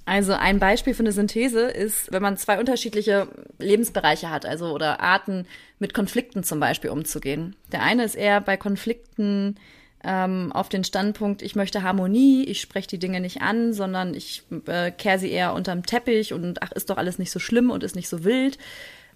Also 0.06 0.34
ein 0.34 0.60
Beispiel 0.60 0.94
für 0.94 1.04
eine 1.04 1.12
Synthese 1.12 1.62
ist, 1.68 2.12
wenn 2.12 2.22
man 2.22 2.38
zwei 2.38 2.60
unterschiedliche 2.60 3.28
Lebensbereiche 3.60 4.30
hat, 4.30 4.46
also 4.46 4.74
oder 4.74 5.02
Arten 5.02 5.46
mit 5.80 5.94
Konflikten 5.94 6.44
zum 6.44 6.60
Beispiel 6.60 6.90
umzugehen. 6.90 7.56
Der 7.72 7.84
eine 7.84 8.06
ist 8.06 8.16
eher 8.16 8.40
bei 8.40 8.56
Konflikten 8.56 9.58
ähm, 10.04 10.52
auf 10.54 10.70
den 10.70 10.84
Standpunkt, 10.84 11.42
ich 11.42 11.56
möchte 11.56 11.84
Harmonie, 11.84 12.46
ich 12.46 12.62
spreche 12.62 12.88
die 12.88 13.00
Dinge 13.00 13.20
nicht 13.20 13.42
an, 13.42 13.74
sondern 13.74 14.14
ich 14.14 14.44
äh, 14.68 14.92
kehre 14.92 15.20
sie 15.20 15.32
eher 15.32 15.54
unterm 15.54 15.86
Teppich 15.86 16.34
und 16.34 16.62
ach, 16.64 16.72
ist 16.72 16.90
doch 16.90 16.98
alles 16.98 17.20
nicht 17.20 17.32
so 17.32 17.40
schlimm 17.40 17.70
und 17.70 17.84
ist 17.84 17.96
nicht 17.96 18.10
so 18.10 18.24
wild. 18.24 18.58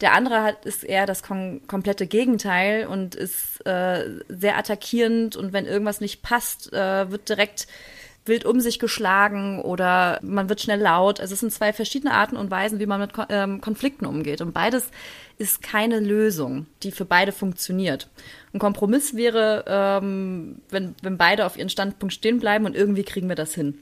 Der 0.02 0.14
andere 0.14 0.42
hat, 0.42 0.66
ist 0.66 0.84
eher 0.84 1.06
das 1.06 1.22
kom 1.22 1.62
komplette 1.68 2.08
Gegenteil 2.08 2.88
und 2.88 3.14
ist 3.14 3.66
äh, 3.66 4.20
sehr 4.28 4.58
attackierend 4.58 5.36
und 5.36 5.54
wenn 5.54 5.68
irgendwas 5.68 6.02
nicht 6.02 6.24
passt, 6.24 6.74
äh, 6.74 7.10
wird 7.12 7.30
direkt 7.30 7.68
wild 8.26 8.46
um 8.46 8.60
sich 8.60 8.80
geschlagen 8.80 9.60
oder 9.62 10.20
man 10.22 10.48
wird 10.50 10.62
schnell 10.62 10.80
laut. 10.80 11.20
Also 11.20 11.34
es 11.34 11.40
sind 11.40 11.52
zwei 11.52 11.74
verschiedene 11.74 12.14
Arten 12.14 12.38
und 12.38 12.52
Weisen, 12.52 12.80
wie 12.80 12.86
man 12.86 13.00
mit 13.00 13.12
ähm, 13.30 13.62
Konflikten 13.62 14.06
umgeht. 14.06 14.42
Und 14.42 14.54
beides 14.54 14.92
ist 15.38 15.62
keine 15.64 16.00
Lösung, 16.00 16.68
die 16.84 16.92
für 16.92 17.06
beide 17.06 17.32
funktioniert. 17.32 18.10
Ein 18.54 18.60
Kompromiss 18.60 19.16
wäre, 19.16 19.66
ähm, 19.68 20.62
wenn, 20.70 20.96
wenn 21.02 21.18
beide 21.18 21.46
auf 21.46 21.58
ihren 21.58 21.70
Standpunkt 21.70 22.14
stehen 22.14 22.40
bleiben 22.40 22.66
und 22.66 22.76
irgendwie 22.76 23.04
kriegen 23.04 23.28
wir 23.28 23.36
das 23.36 23.56
hin. 23.56 23.80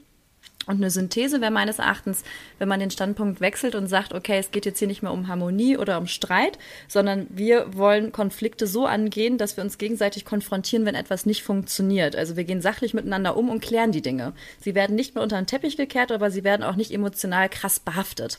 Und 0.66 0.76
eine 0.76 0.90
Synthese 0.90 1.40
wäre 1.40 1.50
meines 1.50 1.78
Erachtens, 1.78 2.22
wenn 2.58 2.68
man 2.68 2.80
den 2.80 2.90
Standpunkt 2.90 3.40
wechselt 3.40 3.74
und 3.74 3.86
sagt, 3.86 4.12
okay, 4.12 4.38
es 4.38 4.50
geht 4.50 4.66
jetzt 4.66 4.78
hier 4.78 4.88
nicht 4.88 5.02
mehr 5.02 5.12
um 5.12 5.26
Harmonie 5.26 5.78
oder 5.78 5.98
um 5.98 6.06
Streit, 6.06 6.58
sondern 6.86 7.26
wir 7.30 7.74
wollen 7.74 8.12
Konflikte 8.12 8.66
so 8.66 8.84
angehen, 8.84 9.38
dass 9.38 9.56
wir 9.56 9.64
uns 9.64 9.78
gegenseitig 9.78 10.24
konfrontieren, 10.24 10.84
wenn 10.84 10.94
etwas 10.94 11.24
nicht 11.24 11.42
funktioniert. 11.42 12.14
Also 12.14 12.36
wir 12.36 12.44
gehen 12.44 12.60
sachlich 12.60 12.92
miteinander 12.92 13.36
um 13.36 13.48
und 13.48 13.62
klären 13.62 13.90
die 13.90 14.02
Dinge. 14.02 14.34
Sie 14.60 14.74
werden 14.74 14.96
nicht 14.96 15.14
mehr 15.14 15.24
unter 15.24 15.36
den 15.40 15.46
Teppich 15.46 15.76
gekehrt, 15.78 16.12
aber 16.12 16.30
sie 16.30 16.44
werden 16.44 16.62
auch 16.62 16.76
nicht 16.76 16.92
emotional 16.92 17.48
krass 17.48 17.80
behaftet. 17.80 18.38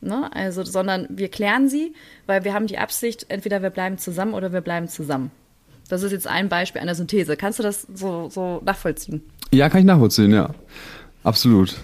Ne? 0.00 0.30
Also, 0.34 0.64
sondern 0.64 1.06
wir 1.10 1.28
klären 1.28 1.68
sie, 1.68 1.92
weil 2.26 2.44
wir 2.44 2.54
haben 2.54 2.68
die 2.68 2.78
Absicht, 2.78 3.26
entweder 3.28 3.62
wir 3.62 3.70
bleiben 3.70 3.98
zusammen 3.98 4.32
oder 4.32 4.52
wir 4.52 4.62
bleiben 4.62 4.88
zusammen. 4.88 5.30
Das 5.90 6.02
ist 6.02 6.12
jetzt 6.12 6.26
ein 6.26 6.48
Beispiel 6.48 6.80
einer 6.80 6.94
Synthese. 6.94 7.36
Kannst 7.36 7.58
du 7.58 7.62
das 7.62 7.86
so, 7.92 8.28
so 8.30 8.62
nachvollziehen? 8.64 9.22
Ja, 9.52 9.68
kann 9.68 9.80
ich 9.80 9.86
nachvollziehen, 9.86 10.32
ja. 10.32 10.54
Absolut. 11.22 11.76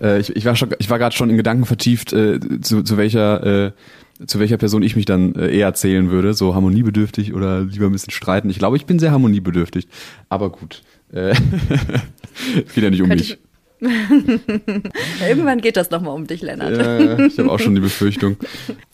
Äh, 0.00 0.20
ich, 0.20 0.34
ich 0.34 0.44
war, 0.44 0.56
schon, 0.56 0.74
ich 0.78 0.90
war 0.90 0.98
gerade 0.98 1.14
schon 1.14 1.30
in 1.30 1.36
Gedanken 1.36 1.64
vertieft, 1.64 2.12
äh, 2.12 2.40
zu, 2.60 2.82
zu 2.82 2.96
welcher 2.96 3.66
äh, 3.66 3.72
zu 4.26 4.38
welcher 4.38 4.56
Person 4.56 4.82
ich 4.82 4.96
mich 4.96 5.04
dann 5.04 5.34
äh, 5.34 5.56
eher 5.56 5.74
zählen 5.74 6.10
würde, 6.10 6.34
so 6.34 6.54
harmoniebedürftig 6.54 7.34
oder 7.34 7.62
lieber 7.62 7.86
ein 7.86 7.92
bisschen 7.92 8.12
streiten. 8.12 8.50
Ich 8.50 8.58
glaube, 8.58 8.76
ich 8.76 8.86
bin 8.86 8.98
sehr 8.98 9.10
harmoniebedürftig, 9.10 9.88
aber 10.28 10.50
gut. 10.50 10.82
Äh, 11.12 11.34
geht 12.74 12.84
ja 12.84 12.90
nicht 12.90 13.02
um 13.02 13.08
Könnte 13.08 13.24
mich. 13.24 13.38
Irgendwann 15.28 15.60
geht 15.60 15.76
das 15.76 15.90
nochmal 15.90 16.14
um 16.14 16.26
dich, 16.26 16.40
Lennart. 16.40 16.76
Ja, 16.76 17.18
ich 17.26 17.36
habe 17.38 17.50
auch 17.50 17.58
schon 17.58 17.74
die 17.74 17.80
Befürchtung. 17.80 18.36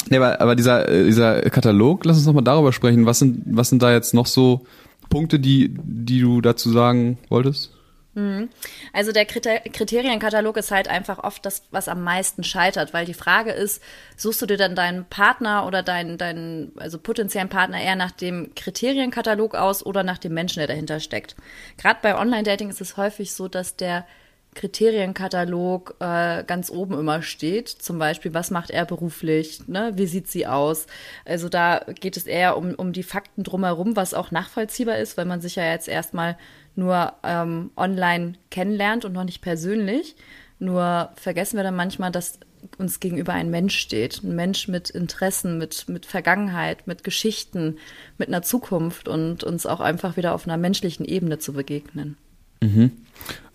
Nee, 0.09 0.17
aber, 0.17 0.41
aber 0.41 0.57
dieser, 0.57 0.89
äh, 0.89 1.05
dieser 1.05 1.43
Katalog, 1.43 2.07
lass 2.07 2.17
uns 2.17 2.27
nochmal 2.27 2.45
darüber 2.45 2.73
sprechen. 2.73 3.05
Was 3.05 3.19
sind, 3.19 3.43
was 3.45 3.69
sind 3.69 3.83
da 3.83 3.93
jetzt 3.93 4.15
noch 4.15 4.27
so 4.27 4.65
Punkte, 5.11 5.39
die, 5.39 5.75
die 5.77 6.21
du 6.21 6.41
dazu 6.41 6.71
sagen 6.71 7.19
wolltest? 7.29 7.78
Mhm. 8.19 8.49
Also 8.93 9.13
der 9.13 9.27
Kriterienkatalog 9.27 10.57
ist 10.57 10.73
halt 10.73 10.89
einfach 10.89 11.23
oft 11.23 11.47
das, 11.47 11.63
was 11.71 11.87
am 11.87 12.03
meisten 12.03 12.43
scheitert, 12.43 12.93
weil 12.93 13.07
die 13.07 13.15
Frage 13.15 13.53
ist, 13.53 13.81
suchst 14.17 14.43
du 14.43 14.47
dir 14.47 14.57
dann 14.57 14.75
deinen 14.75 15.05
Partner 15.05 15.65
oder 15.67 15.85
deinen, 15.85 16.19
deinen, 16.19 16.73
also 16.79 16.99
potenziellen 16.99 17.49
Partner 17.49 17.81
eher 17.81 17.95
nach 17.95 18.11
dem 18.11 18.57
Kriterienkatalog 18.57 19.55
aus 19.55 19.87
oder 19.87 20.03
nach 20.03 20.19
dem 20.19 20.35
Menschen, 20.35 20.59
der 20.59 20.67
dahinter 20.67 20.99
steckt? 20.99 21.37
Gerade 21.77 22.01
bei 22.03 22.19
Online-Dating 22.19 22.71
ist 22.71 22.81
es 22.81 22.97
häufig 22.97 23.33
so, 23.33 23.47
dass 23.47 23.77
der 23.77 24.05
Kriterienkatalog 24.55 25.95
äh, 26.01 26.43
ganz 26.43 26.71
oben 26.71 26.99
immer 26.99 27.23
steht. 27.23 27.69
Zum 27.69 28.01
Beispiel, 28.01 28.35
was 28.35 28.51
macht 28.51 28.71
er 28.71 28.85
beruflich? 28.85 29.69
Ne? 29.69 29.93
Wie 29.95 30.07
sieht 30.07 30.27
sie 30.27 30.49
aus? 30.49 30.87
Also 31.25 31.49
da 31.49 31.85
geht 32.01 32.17
es 32.17 32.27
eher 32.27 32.57
um, 32.57 32.75
um 32.75 32.93
die 32.93 33.05
Fakten 33.05 33.45
drumherum, 33.45 33.95
was 33.95 34.15
auch 34.15 34.33
nachvollziehbar 34.33 34.99
ist, 34.99 35.17
weil 35.17 35.27
man 35.27 35.41
sich 35.41 35.55
ja 35.55 35.71
jetzt 35.71 35.87
erstmal 35.87 36.37
nur 36.79 37.13
ähm, 37.25 37.71
online 37.77 38.35
kennenlernt 38.51 39.05
und 39.05 39.13
noch 39.13 39.25
nicht 39.25 39.43
persönlich. 39.43 40.15
Nur 40.61 41.11
vergessen 41.17 41.57
wir 41.57 41.65
dann 41.65 41.75
manchmal, 41.75 42.13
dass 42.13 42.39
uns 42.79 43.01
gegenüber 43.01 43.33
ein 43.33 43.51
Mensch 43.51 43.77
steht. 43.77 44.23
Ein 44.23 44.37
Mensch 44.37 44.69
mit 44.69 44.89
Interessen, 44.89 45.59
mit, 45.59 45.89
mit 45.89 46.07
Vergangenheit, 46.07 46.87
mit 46.87 47.03
Geschichten, 47.03 47.79
mit 48.17 48.29
einer 48.29 48.43
Zukunft 48.43 49.09
und 49.09 49.43
uns 49.43 49.67
auch 49.67 49.81
einfach 49.81 50.17
wieder 50.17 50.35
auf 50.35 50.47
einer 50.47 50.57
menschlichen 50.57 51.05
Ebene 51.05 51.41
zu 51.41 51.53
begegnen. 51.53 52.17
Mhm. 52.63 52.93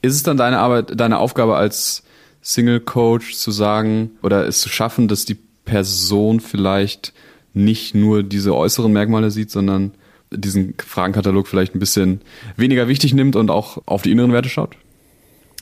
Ist 0.02 0.16
es 0.16 0.24
dann 0.24 0.36
deine 0.36 0.60
Arbeit, 0.60 1.00
deine 1.00 1.20
Aufgabe 1.20 1.56
als 1.56 2.04
Single 2.42 2.82
Coach 2.82 3.36
zu 3.36 3.52
sagen 3.52 4.12
oder 4.22 4.46
es 4.46 4.60
zu 4.60 4.68
schaffen, 4.68 5.08
dass 5.08 5.24
die 5.24 5.38
Person 5.64 6.42
vielleicht 6.42 7.14
nicht 7.54 7.96
nur 7.96 8.22
diese 8.22 8.54
äußeren 8.54 8.92
Merkmale 8.92 9.32
sieht, 9.32 9.50
sondern 9.50 9.94
diesen 10.36 10.76
Fragenkatalog 10.78 11.48
vielleicht 11.48 11.76
ein 11.76 11.80
bisschen 11.80 12.22
weniger 12.58 12.88
wichtig 12.88 13.14
nimmt 13.14 13.36
und 13.36 13.50
auch 13.50 13.82
auf 13.86 14.02
die 14.02 14.12
inneren 14.12 14.34
Werte 14.34 14.50
schaut? 14.50 14.76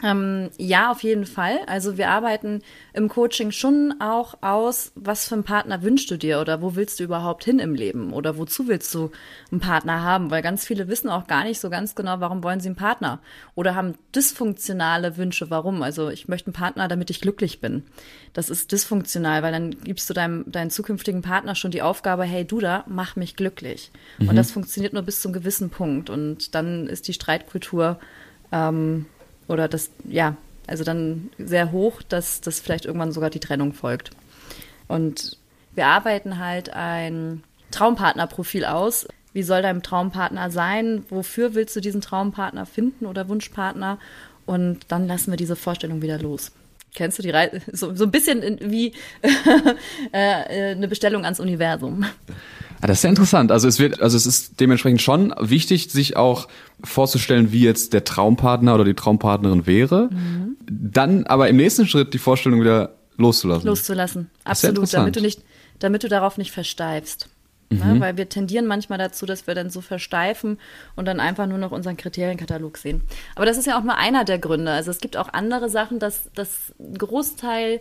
Ähm, 0.04 0.50
ja, 0.58 0.92
auf 0.92 1.04
jeden 1.04 1.26
Fall. 1.26 1.60
Also 1.68 1.98
wir 1.98 2.10
arbeiten 2.10 2.62
im 2.94 3.08
Coaching 3.08 3.52
schon 3.52 3.96
auch 4.00 4.36
aus, 4.42 4.92
was 4.96 5.28
für 5.28 5.36
einen 5.36 5.44
Partner 5.44 5.84
wünschst 5.84 6.10
du 6.10 6.18
dir 6.18 6.42
oder 6.42 6.62
wo 6.62 6.76
willst 6.76 7.00
du 7.00 7.04
überhaupt 7.04 7.44
hin 7.44 7.60
im 7.60 7.76
Leben 7.76 8.14
oder 8.14 8.38
wozu 8.38 8.68
willst 8.68 8.94
du 8.96 9.12
einen 9.52 9.62
Partner 9.62 10.02
haben? 10.02 10.32
Weil 10.32 10.42
ganz 10.42 10.66
viele 10.66 10.88
wissen 10.88 11.10
auch 11.10 11.28
gar 11.28 11.44
nicht 11.44 11.60
so 11.60 11.70
ganz 11.70 11.94
genau, 11.96 12.20
warum 12.20 12.44
wollen 12.44 12.60
sie 12.60 12.70
einen 12.70 12.76
Partner 12.76 13.20
oder 13.56 13.76
haben 13.76 13.96
dysfunktionale 14.16 15.18
Wünsche, 15.18 15.50
warum. 15.50 15.84
Also 15.84 16.10
ich 16.10 16.28
möchte 16.28 16.48
einen 16.48 16.54
Partner, 16.54 16.88
damit 16.88 17.10
ich 17.10 17.22
glücklich 17.22 17.62
bin. 17.62 17.84
Das 18.34 18.50
ist 18.50 18.72
dysfunktional, 18.72 19.44
weil 19.44 19.52
dann 19.52 19.72
gibst 19.84 20.10
du 20.10 20.14
deinem, 20.14 20.52
deinen 20.52 20.72
zukünftigen 20.72 21.22
Partner 21.22 21.54
schon 21.54 21.72
die 21.72 21.82
Aufgabe, 21.82 22.24
hey 22.24 22.46
du 22.46 22.60
da, 22.60 22.86
mach 22.88 23.16
mich 23.16 23.36
glücklich. 23.36 23.92
Mhm. 24.18 24.30
Und 24.30 24.36
das 24.36 24.52
funktioniert 24.52 24.94
nur 24.94 25.04
bis 25.04 25.22
zu 25.22 25.28
einem 25.28 25.34
gewissen 25.34 25.70
Punkt 25.70 26.10
und 26.10 26.56
dann 26.56 26.88
ist 26.88 27.08
die 27.08 27.14
Streitkultur 27.14 28.00
ähm, 28.52 29.06
oder 29.52 29.68
das, 29.68 29.92
ja, 30.06 30.36
also 30.68 30.84
dann 30.84 31.30
sehr 31.38 31.72
hoch, 31.72 32.02
dass 32.02 32.42
das 32.42 32.60
vielleicht 32.60 32.86
irgendwann 32.86 33.12
sogar 33.12 33.30
die 33.30 33.40
Trennung 33.40 33.74
folgt. 33.74 34.12
Und 34.88 35.38
wir 35.74 35.88
arbeiten 35.88 36.40
halt 36.40 36.74
ein 36.74 37.44
Traumpartnerprofil 37.72 38.66
aus. 38.66 39.08
Wie 39.34 39.44
soll 39.44 39.62
dein 39.62 39.84
Traumpartner 39.84 40.52
sein? 40.52 41.06
Wofür 41.10 41.54
willst 41.54 41.76
du 41.76 41.80
diesen 41.80 42.02
Traumpartner 42.02 42.66
finden 42.66 43.06
oder 43.06 43.30
Wunschpartner? 43.30 44.00
Und 44.46 44.80
dann 44.90 45.08
lassen 45.08 45.32
wir 45.32 45.38
diese 45.38 45.56
Vorstellung 45.56 46.02
wieder 46.02 46.20
los. 46.20 46.52
Kennst 46.94 47.18
du 47.18 47.24
die 47.24 47.30
Reise? 47.30 47.62
So, 47.72 47.96
so 47.96 48.04
ein 48.04 48.12
bisschen 48.12 48.60
wie 48.62 48.94
äh, 50.12 50.72
eine 50.72 50.90
Bestellung 50.90 51.24
ans 51.24 51.40
Universum. 51.40 52.06
Ja, 52.82 52.88
das 52.88 52.98
ist 52.98 53.02
sehr 53.02 53.10
interessant. 53.10 53.52
Also 53.52 53.68
es 53.68 53.80
wird, 53.80 54.02
also 54.02 54.18
es 54.18 54.26
ist 54.26 54.60
dementsprechend 54.60 55.02
schon 55.02 55.34
wichtig, 55.40 55.92
sich 55.92 56.18
auch 56.18 56.48
vorzustellen, 56.84 57.52
wie 57.52 57.62
jetzt 57.62 57.94
der 57.94 58.04
Traumpartner 58.04 58.74
oder 58.74 58.86
die 58.86 58.96
Traumpartnerin 58.96 59.68
wäre. 59.68 60.10
Mhm. 60.12 60.58
Dann 60.66 61.26
aber 61.28 61.48
im 61.50 61.58
nächsten 61.58 61.88
Schritt 61.88 62.14
die 62.14 62.18
Vorstellung 62.18 62.60
wieder 62.60 62.96
loszulassen. 63.18 63.68
Loszulassen, 63.68 64.30
absolut, 64.44 64.92
damit 64.94 65.16
du 65.16 65.22
nicht, 65.22 65.42
damit 65.80 66.04
du 66.04 66.10
darauf 66.10 66.38
nicht 66.38 66.52
versteifst. 66.52 67.30
Ne? 67.70 67.86
Mhm. 67.86 67.94
Ne? 67.94 68.00
Weil 68.00 68.18
wir 68.18 68.30
tendieren 68.30 68.66
manchmal 68.66 68.98
dazu, 68.98 69.26
dass 69.26 69.48
wir 69.48 69.56
dann 69.56 69.70
so 69.70 69.82
versteifen 69.82 70.58
und 70.96 71.06
dann 71.06 71.20
einfach 71.20 71.48
nur 71.48 71.58
noch 71.58 71.72
unseren 71.72 71.98
Kriterienkatalog 71.98 72.78
sehen. 72.78 73.02
Aber 73.36 73.46
das 73.46 73.58
ist 73.58 73.68
ja 73.68 73.78
auch 73.78 73.84
nur 73.84 73.98
einer 73.98 74.26
der 74.26 74.40
Gründe. 74.40 74.72
Also 74.72 74.92
es 74.92 75.00
gibt 75.00 75.18
auch 75.18 75.32
andere 75.34 75.70
Sachen, 75.70 76.00
dass 76.00 76.30
das 76.36 76.74
Großteil 76.98 77.80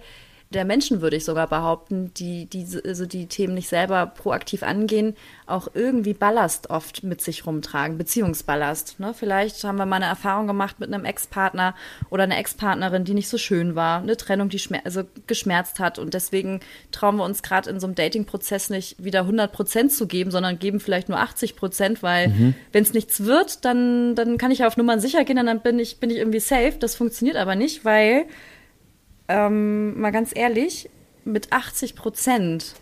der 0.51 0.65
Menschen, 0.65 1.01
würde 1.01 1.17
ich 1.17 1.25
sogar 1.25 1.47
behaupten, 1.47 2.13
die, 2.15 2.47
die 2.47 2.67
also 2.85 3.07
die 3.07 3.27
Themen 3.27 3.55
nicht 3.55 3.69
selber 3.69 4.07
proaktiv 4.07 4.65
angehen, 4.65 5.15
auch 5.47 5.69
irgendwie 5.75 6.13
Ballast 6.13 6.71
oft 6.71 7.05
mit 7.05 7.21
sich 7.21 7.47
rumtragen, 7.47 7.97
Beziehungsballast. 7.99 8.99
Ne? 8.99 9.15
Vielleicht 9.15 9.63
haben 9.63 9.77
wir 9.77 9.87
mal 9.87 9.97
eine 9.97 10.07
Erfahrung 10.07 10.49
gemacht 10.49 10.81
mit 10.81 10.93
einem 10.93 11.05
Ex-Partner 11.05 11.77
oder 12.11 12.25
einer 12.25 12.39
Ex-Partnerin, 12.39 13.05
die 13.05 13.15
nicht 13.15 13.29
so 13.29 13.39
schön 13.39 13.77
war, 13.77 14.03
eine 14.03 14.17
Trennung, 14.17 14.49
die 14.49 14.61
also 14.85 15.05
geschmerzt 15.29 15.79
hat 15.79 16.01
und 16.01 16.15
deswegen 16.15 16.61
trauen 16.91 17.17
wir 17.17 17.25
uns 17.25 17.45
gerade 17.45 17.71
in 17.71 17.79
so 17.79 17.87
einem 17.87 17.95
Dating-Prozess 17.95 18.71
nicht 18.71 19.03
wieder 19.03 19.21
100 19.21 19.53
Prozent 19.53 19.93
zu 19.93 20.09
geben, 20.09 20.33
sondern 20.33 20.59
geben 20.59 20.81
vielleicht 20.81 21.09
nur 21.09 21.21
80 21.21 21.55
Prozent, 21.55 22.03
weil 22.03 22.29
mhm. 22.29 22.55
wenn 22.73 22.83
es 22.83 22.93
nichts 22.93 23.25
wird, 23.25 23.65
dann, 23.65 24.17
dann 24.17 24.37
kann 24.37 24.51
ich 24.51 24.59
ja 24.59 24.67
auf 24.67 24.77
Nummern 24.77 24.99
sicher 24.99 25.25
gehen 25.25 25.39
und 25.39 25.47
dann 25.47 25.61
bin 25.61 25.79
ich, 25.79 26.01
bin 26.01 26.11
ich 26.11 26.17
irgendwie 26.17 26.41
safe. 26.41 26.75
Das 26.81 26.97
funktioniert 26.97 27.37
aber 27.37 27.55
nicht, 27.55 27.85
weil 27.85 28.27
ähm, 29.31 30.01
mal 30.01 30.11
ganz 30.11 30.33
ehrlich, 30.35 30.91
mit 31.25 31.53
80 31.53 31.95
Prozent, 31.95 32.75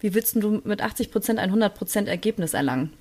wie 0.00 0.14
willst 0.14 0.34
du 0.34 0.60
mit 0.64 0.82
80 0.82 1.12
Prozent 1.12 1.38
ein 1.38 1.50
100 1.50 1.74
Prozent 1.74 2.08
Ergebnis 2.08 2.54
erlangen? 2.54 2.92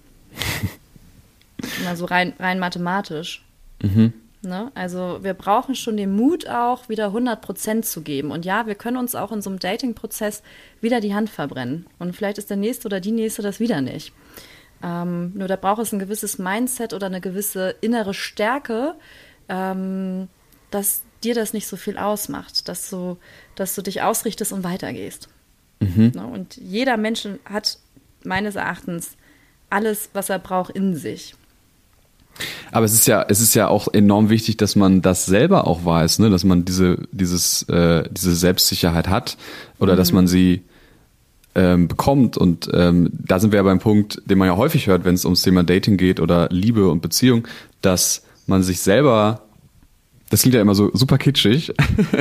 also 1.88 2.06
rein, 2.06 2.34
rein 2.40 2.60
mathematisch. 2.60 3.44
Mhm. 3.82 4.14
Ne? 4.44 4.72
Also 4.76 5.20
wir 5.24 5.34
brauchen 5.34 5.74
schon 5.74 5.98
den 5.98 6.16
Mut 6.16 6.48
auch, 6.48 6.88
wieder 6.88 7.08
100 7.08 7.42
Prozent 7.42 7.86
zu 7.86 8.02
geben. 8.02 8.30
Und 8.30 8.46
ja, 8.46 8.68
wir 8.68 8.76
können 8.76 8.98
uns 8.98 9.16
auch 9.16 9.32
in 9.32 9.42
so 9.42 9.50
einem 9.50 9.58
Dating-Prozess 9.58 10.44
wieder 10.80 11.02
die 11.02 11.16
Hand 11.16 11.32
verbrennen. 11.32 11.88
Und 11.98 12.16
vielleicht 12.16 12.38
ist 12.38 12.52
der 12.52 12.58
Nächste 12.58 12.88
oder 12.88 13.00
die 13.00 13.12
Nächste 13.12 13.42
das 13.42 13.60
wieder 13.60 13.82
nicht. 13.82 14.14
Ähm, 14.84 15.32
nur 15.34 15.48
da 15.48 15.56
braucht 15.56 15.82
es 15.82 15.92
ein 15.92 16.00
gewisses 16.00 16.38
Mindset 16.38 16.94
oder 16.94 17.08
eine 17.08 17.22
gewisse 17.22 17.76
innere 17.82 18.14
Stärke, 18.14 18.94
ähm, 19.50 20.28
dass 20.70 21.02
dir 21.26 21.36
das 21.36 21.54
nicht 21.54 21.68
so 21.68 21.76
viel 21.76 21.98
ausmacht, 21.98 22.68
dass 22.70 22.90
du, 22.90 23.18
dass 23.56 23.76
du 23.76 23.82
dich 23.82 24.02
ausrichtest 24.02 24.54
und 24.54 24.64
weitergehst. 24.64 25.28
Mhm. 25.80 26.12
Ne, 26.16 26.26
und 26.26 26.58
jeder 26.58 26.98
Mensch 26.98 27.28
hat 27.46 27.80
meines 28.24 28.56
Erachtens 28.56 29.18
alles, 29.70 30.10
was 30.14 30.30
er 30.30 30.40
braucht, 30.40 30.72
in 30.72 30.96
sich. 30.96 31.36
Aber 32.72 32.86
es 32.86 32.94
ist 32.94 33.08
ja, 33.08 33.26
es 33.28 33.40
ist 33.40 33.56
ja 33.56 33.68
auch 33.68 33.88
enorm 33.94 34.30
wichtig, 34.30 34.58
dass 34.58 34.76
man 34.76 35.02
das 35.02 35.26
selber 35.26 35.68
auch 35.68 35.86
weiß, 35.86 36.20
ne? 36.20 36.30
dass 36.30 36.44
man 36.44 36.66
diese, 36.66 37.00
dieses, 37.12 37.64
äh, 37.64 38.04
diese 38.12 38.36
Selbstsicherheit 38.36 39.08
hat 39.08 39.38
oder 39.80 39.94
mhm. 39.94 39.98
dass 39.98 40.12
man 40.12 40.28
sie 40.28 40.64
ähm, 41.56 41.88
bekommt. 41.88 42.38
Und 42.38 42.70
ähm, 42.74 43.10
da 43.14 43.40
sind 43.40 43.52
wir 43.52 43.58
ja 43.58 43.64
beim 43.64 43.80
Punkt, 43.80 44.22
den 44.26 44.38
man 44.38 44.50
ja 44.50 44.58
häufig 44.58 44.88
hört, 44.88 45.06
wenn 45.06 45.16
es 45.16 45.24
ums 45.24 45.44
Thema 45.44 45.64
Dating 45.64 45.96
geht 45.96 46.20
oder 46.20 46.50
Liebe 46.52 46.90
und 46.90 47.02
Beziehung, 47.02 47.48
dass 47.82 48.24
man 48.48 48.62
sich 48.64 48.82
selber 48.82 49.45
das 50.30 50.42
klingt 50.42 50.56
ja 50.56 50.62
immer 50.62 50.76
so 50.76 50.92
super 50.94 51.18
kitschig. 51.18 51.74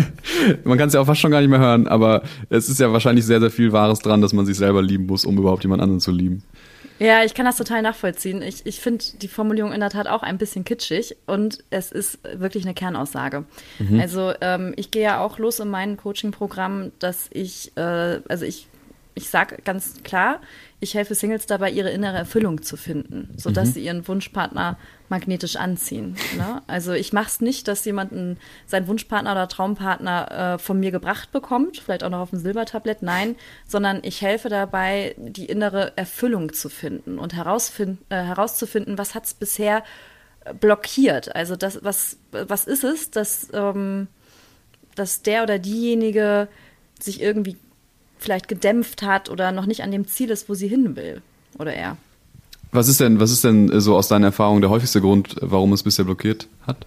man 0.64 0.78
kann 0.78 0.88
es 0.88 0.94
ja 0.94 1.00
auch 1.00 1.06
fast 1.06 1.20
schon 1.20 1.30
gar 1.30 1.40
nicht 1.40 1.50
mehr 1.50 1.58
hören, 1.58 1.88
aber 1.88 2.22
es 2.50 2.68
ist 2.68 2.80
ja 2.80 2.92
wahrscheinlich 2.92 3.24
sehr, 3.24 3.40
sehr 3.40 3.50
viel 3.50 3.72
Wahres 3.72 4.00
dran, 4.00 4.20
dass 4.20 4.32
man 4.32 4.46
sich 4.46 4.56
selber 4.56 4.82
lieben 4.82 5.06
muss, 5.06 5.24
um 5.24 5.38
überhaupt 5.38 5.62
jemand 5.62 5.82
anderen 5.82 6.00
zu 6.00 6.10
lieben. 6.10 6.42
Ja, 7.00 7.24
ich 7.24 7.34
kann 7.34 7.44
das 7.44 7.56
total 7.56 7.82
nachvollziehen. 7.82 8.40
Ich, 8.40 8.66
ich 8.66 8.80
finde 8.80 9.04
die 9.20 9.26
Formulierung 9.26 9.72
in 9.72 9.80
der 9.80 9.90
Tat 9.90 10.06
auch 10.06 10.22
ein 10.22 10.38
bisschen 10.38 10.64
kitschig 10.64 11.16
und 11.26 11.64
es 11.70 11.90
ist 11.90 12.20
wirklich 12.36 12.64
eine 12.64 12.74
Kernaussage. 12.74 13.44
Mhm. 13.80 14.00
Also 14.00 14.32
ähm, 14.40 14.74
ich 14.76 14.90
gehe 14.90 15.02
ja 15.02 15.20
auch 15.20 15.38
los 15.38 15.58
in 15.58 15.68
meinem 15.68 15.96
Coaching-Programm, 15.96 16.92
dass 17.00 17.28
ich, 17.32 17.72
äh, 17.76 18.20
also 18.28 18.44
ich 18.44 18.68
ich 19.14 19.28
sage 19.28 19.58
ganz 19.64 20.02
klar, 20.02 20.40
ich 20.80 20.94
helfe 20.94 21.14
Singles 21.14 21.46
dabei, 21.46 21.70
ihre 21.70 21.90
innere 21.90 22.16
Erfüllung 22.16 22.62
zu 22.62 22.76
finden, 22.76 23.32
sodass 23.36 23.68
mhm. 23.68 23.72
sie 23.72 23.84
ihren 23.84 24.08
Wunschpartner 24.08 24.78
magnetisch 25.08 25.56
anziehen. 25.56 26.16
Ne? 26.36 26.62
Also 26.66 26.92
ich 26.92 27.12
mache 27.12 27.28
es 27.28 27.40
nicht, 27.40 27.68
dass 27.68 27.84
jemand 27.84 28.12
einen, 28.12 28.38
seinen 28.66 28.86
Wunschpartner 28.86 29.32
oder 29.32 29.48
Traumpartner 29.48 30.54
äh, 30.54 30.58
von 30.58 30.78
mir 30.80 30.90
gebracht 30.90 31.32
bekommt, 31.32 31.78
vielleicht 31.78 32.04
auch 32.04 32.10
noch 32.10 32.20
auf 32.20 32.30
dem 32.30 32.38
Silbertablett, 32.38 33.02
nein, 33.02 33.36
sondern 33.66 34.00
ich 34.02 34.20
helfe 34.22 34.48
dabei, 34.48 35.14
die 35.16 35.46
innere 35.46 35.92
Erfüllung 35.96 36.52
zu 36.52 36.68
finden 36.68 37.18
und 37.18 37.34
herausfind, 37.34 37.98
äh, 38.10 38.16
herauszufinden, 38.16 38.98
was 38.98 39.14
hat 39.14 39.24
es 39.24 39.34
bisher 39.34 39.84
äh, 40.44 40.54
blockiert. 40.54 41.34
Also 41.34 41.56
das, 41.56 41.82
was, 41.82 42.18
was 42.30 42.66
ist 42.66 42.84
es, 42.84 43.10
dass, 43.10 43.48
ähm, 43.52 44.08
dass 44.94 45.22
der 45.22 45.44
oder 45.44 45.58
diejenige 45.58 46.48
sich 46.98 47.22
irgendwie 47.22 47.56
vielleicht 48.24 48.48
gedämpft 48.48 49.02
hat 49.02 49.30
oder 49.30 49.52
noch 49.52 49.66
nicht 49.66 49.82
an 49.82 49.90
dem 49.92 50.06
Ziel 50.08 50.30
ist, 50.30 50.48
wo 50.48 50.54
sie 50.54 50.68
hin 50.68 50.96
will. 50.96 51.22
Oder 51.58 51.74
er. 51.74 51.96
Was 52.72 52.88
ist 52.88 52.98
denn, 52.98 53.20
was 53.20 53.30
ist 53.30 53.44
denn 53.44 53.80
so 53.80 53.94
aus 53.96 54.08
deiner 54.08 54.26
Erfahrung 54.26 54.60
der 54.60 54.70
häufigste 54.70 55.00
Grund, 55.00 55.36
warum 55.40 55.72
es 55.72 55.84
bisher 55.84 56.04
blockiert 56.04 56.48
hat? 56.66 56.86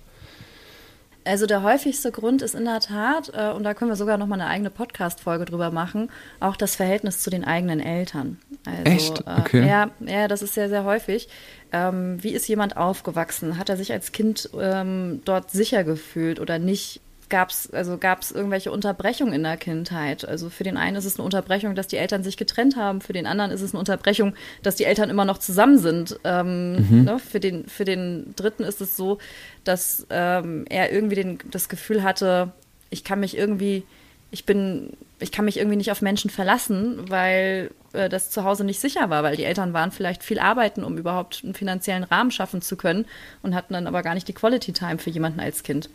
Also 1.28 1.46
der 1.46 1.62
häufigste 1.62 2.12
Grund 2.12 2.42
ist 2.42 2.56
in 2.56 2.66
der 2.66 2.80
Tat, 2.80 3.32
äh, 3.34 3.52
und 3.52 3.64
da 3.64 3.74
können 3.74 3.92
wir 3.92 3.96
sogar 3.96 4.18
noch 4.18 4.28
mal 4.28 4.36
eine 4.36 4.48
eigene 4.48 4.70
Podcast-Folge 4.70 5.46
drüber 5.46 5.72
machen, 5.72 6.10
auch 6.40 6.56
das 6.56 6.78
Verhältnis 6.78 7.20
zu 7.20 7.30
den 7.30 7.44
eigenen 7.44 7.82
Eltern. 7.82 8.40
Also, 8.66 8.84
Echt? 8.84 9.20
Äh, 9.28 9.40
okay. 9.40 9.62
Äh, 9.62 9.68
ja, 9.68 9.90
ja, 10.00 10.28
das 10.28 10.42
ist 10.42 10.54
sehr, 10.54 10.70
sehr 10.70 10.86
häufig. 10.86 11.28
Ähm, 11.74 12.24
wie 12.24 12.32
ist 12.32 12.48
jemand 12.48 12.78
aufgewachsen? 12.78 13.58
Hat 13.58 13.70
er 13.70 13.76
sich 13.76 13.92
als 13.92 14.14
Kind 14.14 14.50
ähm, 14.58 15.22
dort 15.26 15.52
sicher 15.52 15.84
gefühlt 15.84 16.40
oder 16.40 16.60
nicht? 16.60 17.02
Gab 17.30 17.50
es 17.50 17.72
also 17.72 17.98
gab's 17.98 18.32
irgendwelche 18.32 18.72
Unterbrechungen 18.72 19.34
in 19.34 19.44
der 19.44 19.58
Kindheit. 19.58 20.28
Also 20.28 20.50
für 20.50 20.64
den 20.64 20.78
einen 20.78 20.96
ist 20.96 21.06
es 21.06 21.16
eine 21.18 21.26
Unterbrechung, 21.26 21.76
dass 21.76 21.88
die 21.88 21.98
Eltern 21.98 22.24
sich 22.24 22.38
getrennt 22.38 22.76
haben, 22.76 23.02
für 23.02 23.14
den 23.14 23.28
anderen 23.28 23.52
ist 23.52 23.62
es 23.62 23.74
eine 23.74 23.80
Unterbrechung, 23.80 24.34
dass 24.64 24.76
die 24.76 24.86
Eltern 24.86 25.10
immer 25.10 25.26
noch 25.26 25.38
zusammen 25.38 25.78
sind. 25.78 26.20
Ähm, 26.24 26.90
mhm. 26.90 27.04
ne? 27.04 27.20
für, 27.20 27.40
den, 27.40 27.68
für 27.68 27.86
den 27.86 28.34
dritten 28.36 28.64
ist 28.64 28.82
es 28.82 28.96
so, 28.96 29.18
dass 29.64 30.08
ähm, 30.10 30.66
er 30.70 30.92
irgendwie 30.92 31.16
den, 31.16 31.40
das 31.52 31.70
Gefühl 31.70 32.04
hatte, 32.04 32.52
ich 32.90 33.04
kann 33.04 33.20
mich 33.20 33.38
irgendwie, 33.38 33.84
ich 34.32 34.46
bin, 34.46 34.94
ich 35.20 35.32
kann 35.32 35.46
mich 35.46 35.58
irgendwie 35.58 35.78
nicht 35.78 35.92
auf 35.92 36.02
Menschen 36.02 36.30
verlassen, 36.30 37.10
weil 37.10 37.72
äh, 37.94 38.10
das 38.10 38.30
zu 38.30 38.44
Hause 38.44 38.64
nicht 38.64 38.80
sicher 38.80 39.10
war, 39.10 39.24
weil 39.24 39.36
die 39.36 39.44
Eltern 39.44 39.74
waren 39.74 39.92
vielleicht 39.92 40.24
viel 40.24 40.40
arbeiten, 40.40 40.84
um 40.84 40.98
überhaupt 40.98 41.42
einen 41.44 41.54
finanziellen 41.54 42.04
Rahmen 42.04 42.32
schaffen 42.32 42.62
zu 42.62 42.78
können 42.78 43.06
und 43.42 43.56
hatten 43.56 43.74
dann 43.74 43.88
aber 43.88 44.04
gar 44.04 44.14
nicht 44.14 44.28
die 44.28 44.34
Quality 44.34 44.72
Time 44.72 44.98
für 44.98 45.10
jemanden 45.10 45.40
als 45.40 45.64
Kind. 45.64 45.90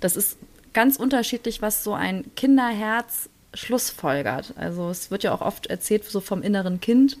Das 0.00 0.16
ist 0.16 0.38
ganz 0.76 0.98
unterschiedlich, 0.98 1.62
was 1.62 1.82
so 1.82 1.94
ein 1.94 2.30
Kinderherz 2.36 3.30
schlussfolgert. 3.54 4.52
Also 4.56 4.90
es 4.90 5.10
wird 5.10 5.22
ja 5.22 5.32
auch 5.32 5.40
oft 5.40 5.68
erzählt 5.68 6.04
so 6.04 6.20
vom 6.20 6.42
inneren 6.42 6.82
Kind. 6.82 7.16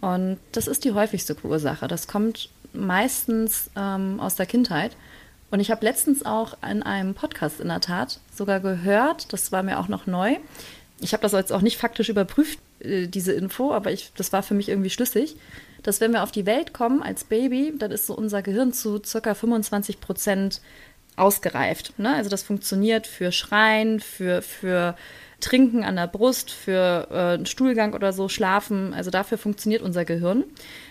Und 0.00 0.38
das 0.50 0.66
ist 0.66 0.84
die 0.84 0.90
häufigste 0.90 1.36
Ursache. 1.44 1.86
Das 1.86 2.08
kommt 2.08 2.48
meistens 2.72 3.70
ähm, 3.76 4.18
aus 4.18 4.34
der 4.34 4.46
Kindheit. 4.46 4.96
Und 5.52 5.60
ich 5.60 5.70
habe 5.70 5.84
letztens 5.84 6.26
auch 6.26 6.56
in 6.68 6.82
einem 6.82 7.14
Podcast 7.14 7.60
in 7.60 7.68
der 7.68 7.80
Tat 7.80 8.18
sogar 8.34 8.58
gehört, 8.58 9.32
das 9.32 9.52
war 9.52 9.62
mir 9.62 9.78
auch 9.78 9.88
noch 9.88 10.08
neu. 10.08 10.36
Ich 11.00 11.12
habe 11.12 11.22
das 11.22 11.30
jetzt 11.30 11.52
auch 11.52 11.62
nicht 11.62 11.78
faktisch 11.78 12.08
überprüft, 12.08 12.58
äh, 12.80 13.06
diese 13.06 13.32
Info, 13.32 13.72
aber 13.72 13.92
ich, 13.92 14.10
das 14.16 14.32
war 14.32 14.42
für 14.42 14.54
mich 14.54 14.68
irgendwie 14.68 14.90
schlüssig, 14.90 15.36
dass 15.84 16.00
wenn 16.00 16.12
wir 16.12 16.24
auf 16.24 16.32
die 16.32 16.44
Welt 16.44 16.72
kommen 16.72 17.04
als 17.04 17.22
Baby, 17.22 17.72
dann 17.78 17.92
ist 17.92 18.08
so 18.08 18.16
unser 18.16 18.42
Gehirn 18.42 18.72
zu 18.72 19.00
circa 19.04 19.34
25 19.34 20.00
Prozent 20.00 20.60
ausgereift. 21.16 21.98
Ne? 21.98 22.14
Also 22.14 22.30
das 22.30 22.42
funktioniert 22.42 23.06
für 23.06 23.32
Schreien, 23.32 24.00
für, 24.00 24.42
für 24.42 24.96
Trinken 25.40 25.84
an 25.84 25.96
der 25.96 26.06
Brust, 26.06 26.50
für 26.50 27.08
äh, 27.10 27.34
einen 27.34 27.46
Stuhlgang 27.46 27.94
oder 27.94 28.12
so, 28.12 28.28
Schlafen. 28.28 28.94
Also 28.94 29.10
dafür 29.10 29.38
funktioniert 29.38 29.82
unser 29.82 30.04
Gehirn. 30.04 30.44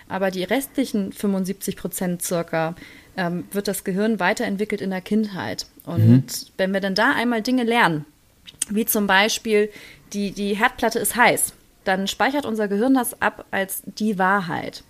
Aber 0.07 0.31
die 0.31 0.43
restlichen 0.43 1.13
75 1.13 1.75
Prozent 1.77 2.21
circa 2.21 2.75
ähm, 3.15 3.45
wird 3.51 3.67
das 3.67 3.83
Gehirn 3.83 4.19
weiterentwickelt 4.19 4.81
in 4.81 4.89
der 4.89 5.01
Kindheit. 5.01 5.67
Und 5.85 6.07
mhm. 6.07 6.23
wenn 6.57 6.73
wir 6.73 6.81
dann 6.81 6.95
da 6.95 7.11
einmal 7.13 7.41
Dinge 7.41 7.63
lernen, 7.63 8.05
wie 8.69 8.85
zum 8.85 9.07
Beispiel 9.07 9.69
die, 10.13 10.31
die 10.31 10.55
Herdplatte 10.55 10.99
ist 10.99 11.15
heiß, 11.15 11.53
dann 11.85 12.07
speichert 12.07 12.45
unser 12.45 12.67
Gehirn 12.67 12.93
das 12.93 13.21
ab 13.21 13.45
als 13.51 13.81
die 13.85 14.17
Wahrheit. 14.19 14.83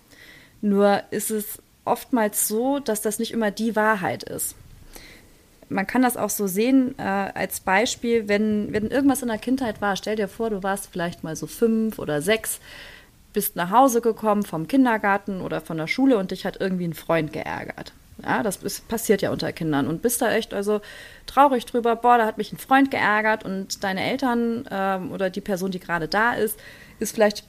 Nur 0.60 1.02
ist 1.10 1.30
es 1.30 1.62
oftmals 1.84 2.48
so, 2.48 2.78
dass 2.78 3.00
das 3.00 3.18
nicht 3.18 3.32
immer 3.32 3.50
die 3.50 3.76
Wahrheit 3.76 4.22
ist 4.22 4.54
man 5.70 5.86
kann 5.86 6.02
das 6.02 6.16
auch 6.16 6.30
so 6.30 6.46
sehen 6.46 6.94
äh, 6.98 7.02
als 7.02 7.60
Beispiel, 7.60 8.28
wenn, 8.28 8.72
wenn 8.72 8.88
irgendwas 8.88 9.22
in 9.22 9.28
der 9.28 9.38
Kindheit 9.38 9.80
war. 9.80 9.96
Stell 9.96 10.16
dir 10.16 10.28
vor, 10.28 10.50
du 10.50 10.62
warst 10.62 10.88
vielleicht 10.90 11.24
mal 11.24 11.36
so 11.36 11.46
fünf 11.46 11.98
oder 11.98 12.20
sechs, 12.20 12.60
bist 13.32 13.56
nach 13.56 13.70
Hause 13.70 14.00
gekommen 14.00 14.42
vom 14.42 14.66
Kindergarten 14.66 15.40
oder 15.40 15.60
von 15.60 15.76
der 15.76 15.86
Schule 15.86 16.18
und 16.18 16.32
dich 16.32 16.44
hat 16.44 16.60
irgendwie 16.60 16.86
ein 16.86 16.94
Freund 16.94 17.32
geärgert. 17.32 17.92
Ja, 18.22 18.42
das 18.42 18.56
ist, 18.56 18.86
passiert 18.88 19.22
ja 19.22 19.30
unter 19.30 19.52
Kindern 19.52 19.86
und 19.86 20.02
bist 20.02 20.20
da 20.20 20.30
echt 20.32 20.52
also 20.52 20.80
traurig 21.26 21.64
drüber, 21.64 21.96
boah, 21.96 22.18
da 22.18 22.26
hat 22.26 22.36
mich 22.36 22.52
ein 22.52 22.58
Freund 22.58 22.90
geärgert 22.90 23.44
und 23.44 23.82
deine 23.82 24.02
Eltern 24.02 24.68
ähm, 24.70 25.12
oder 25.12 25.30
die 25.30 25.40
Person, 25.40 25.70
die 25.70 25.80
gerade 25.80 26.08
da 26.08 26.34
ist, 26.34 26.58
ist 26.98 27.14
vielleicht 27.14 27.44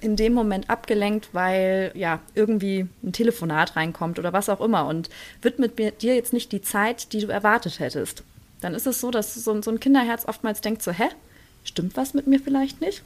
in 0.00 0.16
dem 0.16 0.32
Moment 0.32 0.70
abgelenkt, 0.70 1.30
weil 1.32 1.92
ja 1.94 2.20
irgendwie 2.34 2.86
ein 3.02 3.12
Telefonat 3.12 3.76
reinkommt 3.76 4.18
oder 4.18 4.32
was 4.32 4.48
auch 4.48 4.60
immer 4.60 4.86
und 4.86 5.08
widmet 5.42 5.78
mir, 5.78 5.90
dir 5.90 6.14
jetzt 6.14 6.32
nicht 6.32 6.52
die 6.52 6.62
Zeit, 6.62 7.12
die 7.12 7.20
du 7.20 7.28
erwartet 7.28 7.80
hättest. 7.80 8.22
Dann 8.60 8.74
ist 8.74 8.86
es 8.86 9.00
so, 9.00 9.10
dass 9.10 9.34
so, 9.34 9.60
so 9.62 9.70
ein 9.70 9.80
Kinderherz 9.80 10.26
oftmals 10.26 10.60
denkt 10.60 10.82
so, 10.82 10.92
hä, 10.92 11.08
stimmt 11.64 11.96
was 11.96 12.14
mit 12.14 12.26
mir 12.26 12.40
vielleicht 12.40 12.80
nicht? 12.80 13.02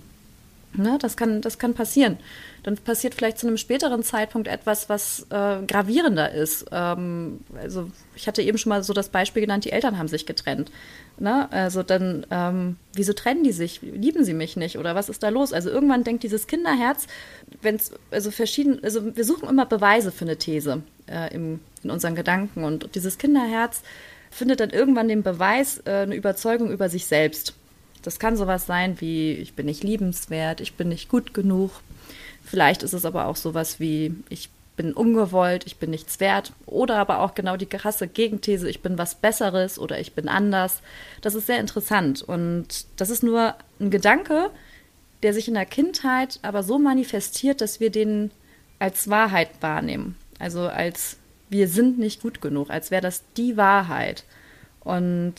Ne, 0.75 0.97
das, 0.99 1.19
kann, 1.19 1.43
das 1.43 1.59
kann 1.59 1.75
passieren. 1.75 2.17
Dann 2.63 2.79
passiert 2.79 3.15
vielleicht 3.15 3.39
zu 3.39 3.47
einem 3.47 3.59
späteren 3.59 4.03
Zeitpunkt 4.03 4.49
etwas, 4.49 4.89
was 4.89 5.27
äh, 5.29 5.67
gravierender 5.67 6.33
ist. 6.33 6.65
Ähm, 6.73 7.41
also 7.61 7.91
ich 8.15 8.27
hatte 8.27 8.41
eben 8.41 8.57
schon 8.57 8.71
mal 8.71 8.83
so 8.83 8.95
das 8.95 9.11
Beispiel 9.11 9.43
genannt, 9.43 9.67
die 9.67 9.73
Eltern 9.73 9.99
haben 9.99 10.09
sich 10.09 10.25
getrennt. 10.25 10.71
Ne? 11.19 11.53
Also 11.53 11.83
dann, 11.83 12.27
ähm, 12.31 12.77
wieso 12.95 13.13
trennen 13.13 13.45
die 13.45 13.53
sich? 13.53 13.83
Lieben 13.83 14.25
sie 14.25 14.33
mich 14.33 14.57
nicht? 14.57 14.79
Oder 14.79 14.95
was 14.95 15.11
ist 15.11 15.23
da 15.23 15.29
los? 15.29 15.53
Also 15.53 15.69
irgendwann 15.69 16.05
denkt 16.05 16.23
dieses 16.23 16.47
Kinderherz, 16.47 17.07
wenn 17.61 17.77
es, 17.77 17.93
also 18.11 18.31
verschieden, 18.31 18.81
also 18.83 19.15
wir 19.15 19.25
suchen 19.25 19.51
immer 19.51 19.67
Beweise 19.67 20.11
für 20.11 20.25
eine 20.25 20.39
These 20.39 20.83
äh, 21.07 21.35
im, 21.35 21.61
in 21.83 21.91
unseren 21.91 22.15
Gedanken. 22.15 22.65
Und 22.65 22.95
dieses 22.95 23.19
Kinderherz 23.19 23.83
findet 24.31 24.61
dann 24.61 24.71
irgendwann 24.71 25.09
den 25.09 25.23
Beweis, 25.23 25.83
äh, 25.85 25.91
eine 25.91 26.15
Überzeugung 26.15 26.71
über 26.71 26.89
sich 26.89 27.05
selbst. 27.05 27.55
Das 28.03 28.19
kann 28.19 28.37
sowas 28.37 28.67
sein 28.67 29.01
wie, 29.01 29.33
ich 29.33 29.55
bin 29.55 29.67
nicht 29.67 29.85
liebenswert, 29.85 30.61
ich 30.61 30.75
bin 30.75 30.89
nicht 30.89 31.09
gut 31.09 31.35
genug. 31.35 31.71
Vielleicht 32.45 32.83
ist 32.83 32.93
es 32.93 33.05
aber 33.05 33.27
auch 33.27 33.37
sowas 33.37 33.79
wie, 33.79 34.15
ich 34.29 34.51
bin 34.77 34.93
ungewollt, 34.93 35.65
ich 35.67 35.77
bin 35.77 35.91
nichts 35.91 36.19
wert. 36.19 36.53
Oder 36.67 36.97
aber 36.97 37.21
auch 37.21 37.35
genau 37.35 37.57
die 37.57 37.67
krasse 37.67 38.09
Gegenthese, 38.09 38.69
ich 38.69 38.83
bin 38.83 38.99
was 38.99 39.15
Besseres 39.15 39.79
oder 39.79 40.01
ich 40.01 40.15
bin 40.15 40.29
anders. 40.29 40.83
Das 41.21 41.35
ist 41.35 41.47
sehr 41.47 41.61
interessant. 41.61 42.23
Und 42.23 42.87
das 42.97 43.11
ist 43.11 43.23
nur 43.23 43.55
ein 43.81 43.91
Gedanke, 43.91 44.51
der 45.23 45.35
sich 45.35 45.49
in 45.49 45.55
der 45.55 45.67
Kindheit 45.67 46.41
aber 46.43 46.63
so 46.63 46.79
manifestiert, 46.79 47.61
dass 47.61 47.81
wir 47.81 47.91
den 47.91 48.31
als 48.79 49.09
Wahrheit 49.09 49.51
wahrnehmen. 49.61 50.17
Also 50.39 50.63
als 50.63 51.19
wir 51.49 51.69
sind 51.69 51.99
nicht 51.99 52.23
gut 52.23 52.41
genug, 52.41 52.71
als 52.71 52.91
wäre 52.91 53.03
das 53.03 53.23
die 53.37 53.57
Wahrheit. 53.57 54.25
Und 54.81 55.35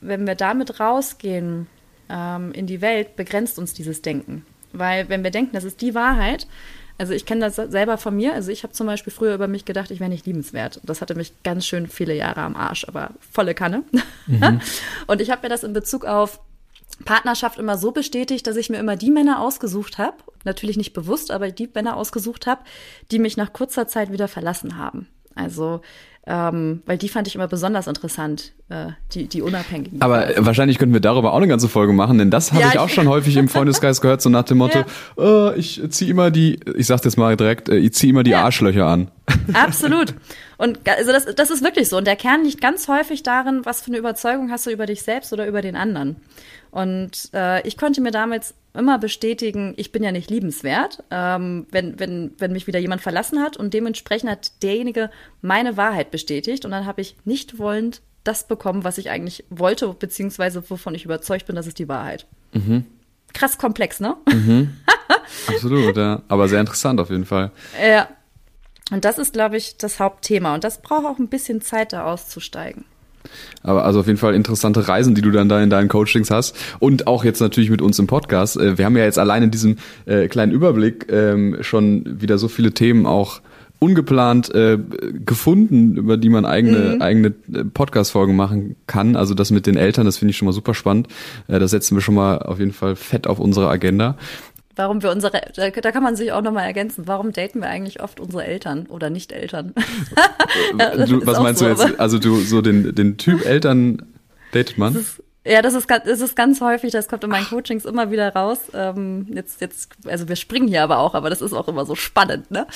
wenn 0.00 0.26
wir 0.26 0.34
damit 0.34 0.78
rausgehen 0.78 1.66
ähm, 2.08 2.52
in 2.52 2.66
die 2.66 2.80
Welt, 2.80 3.16
begrenzt 3.16 3.58
uns 3.58 3.74
dieses 3.74 4.02
Denken. 4.02 4.44
Weil 4.72 5.08
wenn 5.08 5.22
wir 5.22 5.30
denken, 5.30 5.52
das 5.52 5.64
ist 5.64 5.80
die 5.80 5.94
Wahrheit, 5.94 6.46
also 6.96 7.12
ich 7.12 7.26
kenne 7.26 7.50
das 7.50 7.56
selber 7.56 7.98
von 7.98 8.14
mir. 8.14 8.34
Also 8.34 8.52
ich 8.52 8.62
habe 8.62 8.72
zum 8.72 8.86
Beispiel 8.86 9.12
früher 9.12 9.34
über 9.34 9.48
mich 9.48 9.64
gedacht, 9.64 9.90
ich 9.90 10.00
wäre 10.00 10.10
nicht 10.10 10.26
liebenswert. 10.26 10.80
Das 10.84 11.00
hatte 11.00 11.14
mich 11.14 11.32
ganz 11.42 11.66
schön 11.66 11.88
viele 11.88 12.14
Jahre 12.14 12.42
am 12.42 12.54
Arsch, 12.54 12.86
aber 12.86 13.10
volle 13.32 13.54
Kanne. 13.54 13.82
Mhm. 14.26 14.60
Und 15.06 15.20
ich 15.20 15.30
habe 15.30 15.42
mir 15.42 15.48
das 15.48 15.64
in 15.64 15.72
Bezug 15.72 16.04
auf 16.04 16.40
Partnerschaft 17.04 17.58
immer 17.58 17.76
so 17.76 17.90
bestätigt, 17.90 18.46
dass 18.46 18.56
ich 18.56 18.70
mir 18.70 18.78
immer 18.78 18.94
die 18.94 19.10
Männer 19.10 19.40
ausgesucht 19.40 19.98
habe, 19.98 20.16
natürlich 20.44 20.76
nicht 20.76 20.92
bewusst, 20.92 21.32
aber 21.32 21.50
die 21.50 21.68
Männer 21.72 21.96
ausgesucht 21.96 22.46
habe, 22.46 22.62
die 23.10 23.18
mich 23.18 23.36
nach 23.36 23.52
kurzer 23.52 23.88
Zeit 23.88 24.12
wieder 24.12 24.28
verlassen 24.28 24.78
haben. 24.78 25.08
Also 25.34 25.80
ähm, 26.26 26.82
weil 26.86 26.96
die 26.96 27.08
fand 27.08 27.28
ich 27.28 27.34
immer 27.34 27.48
besonders 27.48 27.86
interessant, 27.86 28.52
äh, 28.70 28.86
die, 29.12 29.26
die 29.26 29.42
unabhängigen. 29.42 30.00
Aber 30.00 30.34
äh, 30.34 30.46
wahrscheinlich 30.46 30.78
könnten 30.78 30.94
wir 30.94 31.00
darüber 31.00 31.32
auch 31.32 31.36
eine 31.36 31.48
ganze 31.48 31.68
Folge 31.68 31.92
machen, 31.92 32.16
denn 32.16 32.30
das 32.30 32.52
habe 32.52 32.62
ja, 32.62 32.68
ich 32.70 32.78
auch 32.78 32.88
schon 32.88 33.08
häufig 33.08 33.36
im 33.36 33.48
Freundeskreis 33.50 34.00
gehört, 34.00 34.22
so 34.22 34.30
nach 34.30 34.44
dem 34.44 34.58
Motto, 34.58 34.84
ja. 35.18 35.50
äh, 35.50 35.58
ich 35.58 35.82
ziehe 35.90 36.10
immer 36.10 36.30
die, 36.30 36.60
ich 36.76 36.86
sag's 36.86 37.04
jetzt 37.04 37.18
mal 37.18 37.36
direkt, 37.36 37.68
äh, 37.68 37.76
ich 37.76 37.92
ziehe 37.92 38.10
immer 38.10 38.22
die 38.22 38.30
ja. 38.30 38.42
Arschlöcher 38.42 38.86
an. 38.86 39.10
Absolut. 39.52 40.14
Und 40.56 40.80
also 40.88 41.12
das, 41.12 41.26
das 41.34 41.50
ist 41.50 41.62
wirklich 41.62 41.88
so. 41.90 41.98
Und 41.98 42.06
der 42.06 42.16
Kern 42.16 42.44
liegt 42.44 42.60
ganz 42.60 42.88
häufig 42.88 43.22
darin, 43.22 43.60
was 43.64 43.82
für 43.82 43.88
eine 43.88 43.98
Überzeugung 43.98 44.50
hast 44.50 44.66
du 44.66 44.70
über 44.70 44.86
dich 44.86 45.02
selbst 45.02 45.32
oder 45.32 45.46
über 45.46 45.60
den 45.60 45.76
anderen. 45.76 46.16
Und 46.70 47.30
äh, 47.34 47.66
ich 47.66 47.76
konnte 47.76 48.00
mir 48.00 48.12
damals 48.12 48.54
immer 48.74 48.98
bestätigen, 48.98 49.74
ich 49.76 49.92
bin 49.92 50.02
ja 50.02 50.12
nicht 50.12 50.30
liebenswert, 50.30 51.02
ähm, 51.10 51.66
wenn, 51.70 51.98
wenn, 52.00 52.32
wenn 52.38 52.52
mich 52.52 52.66
wieder 52.66 52.80
jemand 52.80 53.02
verlassen 53.02 53.40
hat. 53.40 53.56
Und 53.56 53.72
dementsprechend 53.72 54.30
hat 54.30 54.62
derjenige 54.62 55.10
meine 55.42 55.76
Wahrheit 55.76 56.10
bestätigt. 56.10 56.64
Und 56.64 56.72
dann 56.72 56.86
habe 56.86 57.00
ich 57.00 57.16
nicht 57.24 57.58
wollend 57.58 58.02
das 58.24 58.48
bekommen, 58.48 58.84
was 58.84 58.98
ich 58.98 59.10
eigentlich 59.10 59.44
wollte, 59.50 59.88
beziehungsweise 59.94 60.68
wovon 60.68 60.94
ich 60.94 61.04
überzeugt 61.04 61.46
bin, 61.46 61.56
das 61.56 61.66
ist 61.66 61.78
die 61.78 61.88
Wahrheit. 61.88 62.26
Mhm. 62.52 62.84
Krass 63.32 63.58
komplex, 63.58 64.00
ne? 64.00 64.16
Mhm. 64.32 64.76
Absolut, 65.46 65.96
ja. 65.96 66.22
Aber 66.28 66.48
sehr 66.48 66.60
interessant 66.60 67.00
auf 67.00 67.10
jeden 67.10 67.26
Fall. 67.26 67.52
Ja. 67.80 68.08
Und 68.90 69.04
das 69.04 69.18
ist, 69.18 69.32
glaube 69.32 69.56
ich, 69.56 69.76
das 69.76 70.00
Hauptthema. 70.00 70.54
Und 70.54 70.64
das 70.64 70.82
braucht 70.82 71.06
auch 71.06 71.18
ein 71.18 71.28
bisschen 71.28 71.60
Zeit, 71.60 71.92
da 71.92 72.04
auszusteigen. 72.04 72.84
Aber 73.62 73.84
also 73.84 74.00
auf 74.00 74.06
jeden 74.06 74.18
Fall 74.18 74.34
interessante 74.34 74.88
Reisen, 74.88 75.14
die 75.14 75.22
du 75.22 75.30
dann 75.30 75.48
da 75.48 75.62
in 75.62 75.70
deinen 75.70 75.88
Coachings 75.88 76.30
hast. 76.30 76.56
Und 76.78 77.06
auch 77.06 77.24
jetzt 77.24 77.40
natürlich 77.40 77.70
mit 77.70 77.82
uns 77.82 77.98
im 77.98 78.06
Podcast. 78.06 78.56
Äh, 78.56 78.78
wir 78.78 78.84
haben 78.84 78.96
ja 78.96 79.04
jetzt 79.04 79.18
allein 79.18 79.44
in 79.44 79.50
diesem 79.50 79.76
äh, 80.06 80.28
kleinen 80.28 80.52
Überblick 80.52 81.06
ähm, 81.10 81.58
schon 81.60 82.20
wieder 82.20 82.38
so 82.38 82.48
viele 82.48 82.72
Themen 82.72 83.06
auch 83.06 83.40
ungeplant 83.78 84.54
äh, 84.54 84.78
gefunden, 85.24 85.96
über 85.96 86.16
die 86.16 86.30
man 86.30 86.46
eigene, 86.46 86.94
mhm. 86.94 87.02
eigene 87.02 87.28
äh, 87.52 87.64
Podcast-Folgen 87.64 88.34
machen 88.34 88.76
kann. 88.86 89.14
Also 89.14 89.34
das 89.34 89.50
mit 89.50 89.66
den 89.66 89.76
Eltern, 89.76 90.06
das 90.06 90.16
finde 90.16 90.30
ich 90.30 90.38
schon 90.38 90.46
mal 90.46 90.52
super 90.52 90.74
spannend. 90.74 91.08
Äh, 91.48 91.58
das 91.58 91.72
setzen 91.72 91.96
wir 91.96 92.00
schon 92.00 92.14
mal 92.14 92.38
auf 92.38 92.60
jeden 92.60 92.72
Fall 92.72 92.96
fett 92.96 93.26
auf 93.26 93.38
unsere 93.38 93.68
Agenda 93.68 94.16
warum 94.76 95.02
wir 95.02 95.10
unsere, 95.10 95.40
da, 95.54 95.70
da 95.70 95.92
kann 95.92 96.02
man 96.02 96.16
sich 96.16 96.32
auch 96.32 96.42
nochmal 96.42 96.64
ergänzen, 96.64 97.06
warum 97.06 97.32
daten 97.32 97.60
wir 97.60 97.68
eigentlich 97.68 98.02
oft 98.02 98.20
unsere 98.20 98.44
Eltern 98.44 98.86
oder 98.86 99.10
Nicht-Eltern? 99.10 99.74
du, 100.72 101.26
was 101.26 101.40
meinst 101.40 101.60
so, 101.60 101.66
du 101.66 101.70
jetzt? 101.70 102.00
Also 102.00 102.18
du, 102.18 102.36
so 102.40 102.60
den, 102.60 102.94
den 102.94 103.16
Typ 103.16 103.44
Eltern 103.44 104.02
datet 104.52 104.78
man? 104.78 104.94
Ist, 104.94 105.22
ja, 105.46 105.60
das 105.60 105.74
ist, 105.74 105.90
das 105.90 106.20
ist 106.20 106.36
ganz 106.36 106.62
häufig, 106.62 106.90
das 106.90 107.06
kommt 107.06 107.22
in 107.22 107.30
meinen 107.30 107.46
Coachings 107.46 107.84
immer 107.84 108.10
wieder 108.10 108.34
raus. 108.34 108.58
Ähm, 108.72 109.26
jetzt, 109.34 109.60
jetzt, 109.60 109.90
also 110.06 110.26
wir 110.26 110.36
springen 110.36 110.68
hier 110.68 110.82
aber 110.82 110.98
auch, 110.98 111.14
aber 111.14 111.28
das 111.28 111.42
ist 111.42 111.52
auch 111.52 111.68
immer 111.68 111.84
so 111.84 111.94
spannend, 111.94 112.50
ne? 112.50 112.66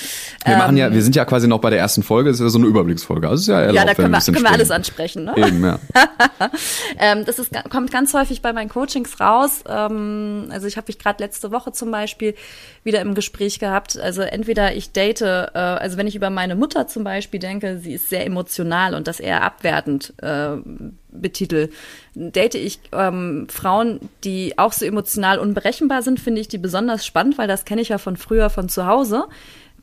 Wir 0.45 0.53
ähm, 0.53 0.59
machen 0.59 0.77
ja, 0.77 0.93
wir 0.93 1.01
sind 1.01 1.15
ja 1.15 1.25
quasi 1.25 1.47
noch 1.47 1.59
bei 1.59 1.71
der 1.71 1.79
ersten 1.79 2.03
Folge, 2.03 2.29
das 2.29 2.39
ist 2.39 2.43
ja 2.43 2.49
so 2.49 2.59
eine 2.59 2.67
Überblicksfolge. 2.67 3.27
Also 3.27 3.41
ist 3.41 3.47
ja 3.47 3.59
erlaubt, 3.59 3.75
Ja, 3.75 3.85
da 3.85 3.93
können 3.95 4.11
wir, 4.11 4.19
können 4.19 4.43
wir 4.43 4.51
alles 4.51 4.69
ansprechen, 4.69 5.23
ne? 5.25 5.33
Eben, 5.35 5.63
ja. 5.63 5.79
ähm, 6.99 7.25
das 7.25 7.39
ist, 7.39 7.51
kommt 7.71 7.91
ganz 7.91 8.13
häufig 8.13 8.43
bei 8.43 8.53
meinen 8.53 8.69
Coachings 8.69 9.19
raus. 9.19 9.63
Ähm, 9.67 10.49
also 10.51 10.67
ich 10.67 10.77
habe 10.77 10.85
mich 10.87 10.99
gerade 10.99 11.23
letzte 11.23 11.51
Woche 11.51 11.71
zum 11.71 11.89
Beispiel 11.89 12.35
wieder 12.83 13.01
im 13.01 13.15
Gespräch 13.15 13.57
gehabt. 13.57 13.97
Also 13.97 14.21
entweder 14.21 14.75
ich 14.75 14.91
date, 14.91 15.21
äh, 15.21 15.25
also 15.25 15.97
wenn 15.97 16.05
ich 16.05 16.15
über 16.15 16.29
meine 16.29 16.55
Mutter 16.55 16.87
zum 16.87 17.03
Beispiel 17.03 17.39
denke, 17.39 17.79
sie 17.79 17.93
ist 17.93 18.09
sehr 18.09 18.27
emotional 18.27 18.93
und 18.93 19.07
das 19.07 19.19
eher 19.19 19.41
abwertend 19.41 20.13
äh, 20.21 20.57
betitel. 21.11 21.69
Date 22.15 22.55
ich 22.55 22.79
ähm, 22.91 23.47
Frauen, 23.49 23.99
die 24.23 24.57
auch 24.57 24.73
so 24.73 24.85
emotional 24.85 25.39
unberechenbar 25.39 26.01
sind, 26.01 26.19
finde 26.19 26.41
ich 26.41 26.47
die 26.47 26.57
besonders 26.57 27.05
spannend, 27.05 27.37
weil 27.37 27.47
das 27.47 27.65
kenne 27.65 27.81
ich 27.81 27.89
ja 27.89 27.97
von 27.97 28.17
früher 28.17 28.49
von 28.49 28.69
zu 28.69 28.85
Hause. 28.85 29.25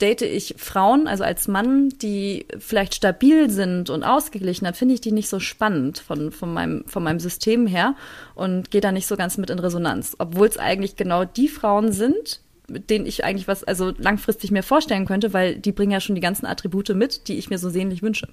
Date 0.00 0.22
ich 0.22 0.56
Frauen, 0.58 1.06
also 1.08 1.24
als 1.24 1.48
Mann, 1.48 1.88
die 2.02 2.46
vielleicht 2.58 2.94
stabil 2.94 3.48
sind 3.48 3.88
und 3.88 4.04
ausgeglichen, 4.04 4.64
dann 4.66 4.74
finde 4.74 4.94
ich 4.94 5.00
die 5.00 5.12
nicht 5.12 5.28
so 5.28 5.40
spannend 5.40 5.98
von, 5.98 6.32
von, 6.32 6.52
meinem, 6.52 6.84
von 6.86 7.02
meinem 7.02 7.20
System 7.20 7.66
her 7.66 7.94
und 8.34 8.70
gehe 8.70 8.80
da 8.80 8.92
nicht 8.92 9.06
so 9.06 9.16
ganz 9.16 9.38
mit 9.38 9.50
in 9.50 9.58
Resonanz. 9.58 10.14
Obwohl 10.18 10.48
es 10.48 10.58
eigentlich 10.58 10.96
genau 10.96 11.24
die 11.24 11.48
Frauen 11.48 11.92
sind, 11.92 12.40
mit 12.68 12.90
denen 12.90 13.06
ich 13.06 13.24
eigentlich 13.24 13.48
was 13.48 13.64
also 13.64 13.92
langfristig 13.96 14.50
mir 14.50 14.62
vorstellen 14.62 15.06
könnte, 15.06 15.32
weil 15.32 15.56
die 15.56 15.72
bringen 15.72 15.92
ja 15.92 16.00
schon 16.00 16.14
die 16.14 16.20
ganzen 16.20 16.46
Attribute 16.46 16.94
mit, 16.94 17.28
die 17.28 17.38
ich 17.38 17.48
mir 17.48 17.58
so 17.58 17.70
sehnlich 17.70 18.02
wünsche. 18.02 18.28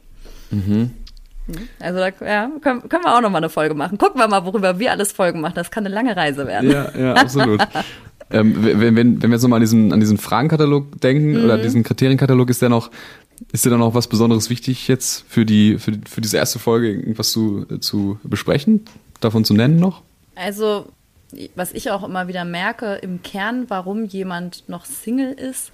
Mhm. 0.51 0.91
Also 1.79 1.99
da 1.99 2.25
ja, 2.25 2.49
können, 2.61 2.87
können 2.87 3.03
wir 3.03 3.17
auch 3.17 3.21
noch 3.21 3.29
mal 3.29 3.39
eine 3.39 3.49
Folge 3.49 3.75
machen. 3.75 3.97
Gucken 3.97 4.19
wir 4.19 4.27
mal, 4.27 4.45
worüber 4.45 4.79
wir 4.79 4.91
alles 4.91 5.11
Folgen 5.11 5.41
machen. 5.41 5.55
Das 5.55 5.71
kann 5.71 5.85
eine 5.85 5.93
lange 5.93 6.15
Reise 6.15 6.47
werden. 6.47 6.71
Ja, 6.71 6.91
ja, 6.97 7.13
absolut. 7.13 7.61
ähm, 8.31 8.55
wenn, 8.63 8.95
wenn, 8.95 9.21
wenn 9.21 9.29
wir 9.29 9.35
jetzt 9.35 9.43
nochmal 9.43 9.57
an 9.57 9.63
diesen, 9.63 9.91
an 9.91 9.99
diesen 9.99 10.17
Fragenkatalog 10.17 11.01
denken 11.01 11.37
mhm. 11.37 11.43
oder 11.43 11.57
diesen 11.57 11.83
Kriterienkatalog, 11.83 12.49
ist 12.49 12.61
der 12.61 12.69
noch, 12.69 12.91
ist 13.51 13.65
dir 13.65 13.69
da 13.69 13.77
noch 13.77 13.93
was 13.93 14.07
Besonderes 14.07 14.49
wichtig 14.49 14.87
jetzt 14.87 15.25
für 15.27 15.45
die, 15.45 15.77
für, 15.79 15.91
für 16.09 16.21
diese 16.21 16.37
erste 16.37 16.59
Folge 16.59 16.91
irgendwas 16.91 17.31
zu, 17.31 17.65
zu 17.79 18.19
besprechen? 18.23 18.85
Davon 19.19 19.43
zu 19.43 19.53
nennen 19.53 19.77
noch? 19.77 20.01
Also, 20.35 20.87
was 21.55 21.73
ich 21.73 21.91
auch 21.91 22.03
immer 22.03 22.27
wieder 22.27 22.45
merke, 22.45 22.95
im 22.95 23.21
Kern, 23.21 23.65
warum 23.67 24.05
jemand 24.05 24.67
noch 24.69 24.85
Single 24.85 25.33
ist, 25.33 25.71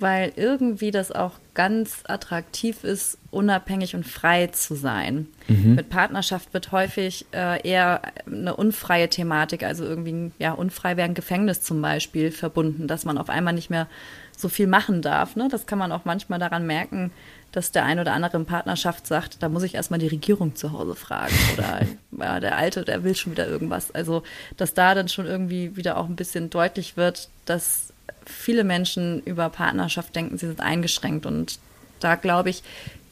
weil 0.00 0.32
irgendwie 0.36 0.90
das 0.90 1.12
auch 1.12 1.32
ganz 1.54 2.04
attraktiv 2.06 2.84
ist, 2.84 3.18
unabhängig 3.30 3.94
und 3.94 4.06
frei 4.06 4.46
zu 4.48 4.74
sein. 4.74 5.26
Mhm. 5.48 5.74
Mit 5.74 5.90
Partnerschaft 5.90 6.54
wird 6.54 6.72
häufig 6.72 7.26
äh, 7.32 7.66
eher 7.68 8.00
eine 8.26 8.56
unfreie 8.56 9.08
Thematik, 9.08 9.62
also 9.62 9.84
irgendwie, 9.84 10.32
ja, 10.38 10.52
unfrei 10.52 10.96
wäre 10.96 11.08
ein 11.08 11.14
Gefängnis 11.14 11.62
zum 11.62 11.82
Beispiel 11.82 12.30
verbunden, 12.30 12.86
dass 12.86 13.04
man 13.04 13.18
auf 13.18 13.28
einmal 13.28 13.54
nicht 13.54 13.70
mehr 13.70 13.88
so 14.36 14.48
viel 14.48 14.66
machen 14.66 15.02
darf. 15.02 15.36
Ne? 15.36 15.48
Das 15.50 15.66
kann 15.66 15.78
man 15.78 15.92
auch 15.92 16.04
manchmal 16.04 16.38
daran 16.38 16.66
merken, 16.66 17.12
dass 17.52 17.72
der 17.72 17.84
ein 17.84 17.98
oder 17.98 18.12
andere 18.12 18.36
in 18.36 18.46
Partnerschaft 18.46 19.06
sagt, 19.06 19.42
da 19.42 19.48
muss 19.48 19.62
ich 19.62 19.74
erstmal 19.74 19.98
die 19.98 20.08
Regierung 20.08 20.54
zu 20.54 20.72
Hause 20.72 20.94
fragen 20.94 21.34
oder 21.54 21.80
ja, 22.18 22.40
der 22.40 22.56
Alte, 22.56 22.84
der 22.84 23.04
will 23.04 23.14
schon 23.14 23.32
wieder 23.32 23.46
irgendwas. 23.46 23.90
Also, 23.90 24.22
dass 24.56 24.74
da 24.74 24.94
dann 24.94 25.08
schon 25.08 25.26
irgendwie 25.26 25.76
wieder 25.76 25.96
auch 25.96 26.08
ein 26.08 26.16
bisschen 26.16 26.50
deutlich 26.50 26.96
wird, 26.96 27.28
dass 27.44 27.89
viele 28.26 28.64
Menschen 28.64 29.22
über 29.22 29.48
Partnerschaft 29.48 30.14
denken, 30.14 30.38
sie 30.38 30.46
sind 30.46 30.60
eingeschränkt. 30.60 31.26
Und 31.26 31.58
da, 32.00 32.14
glaube 32.14 32.50
ich, 32.50 32.62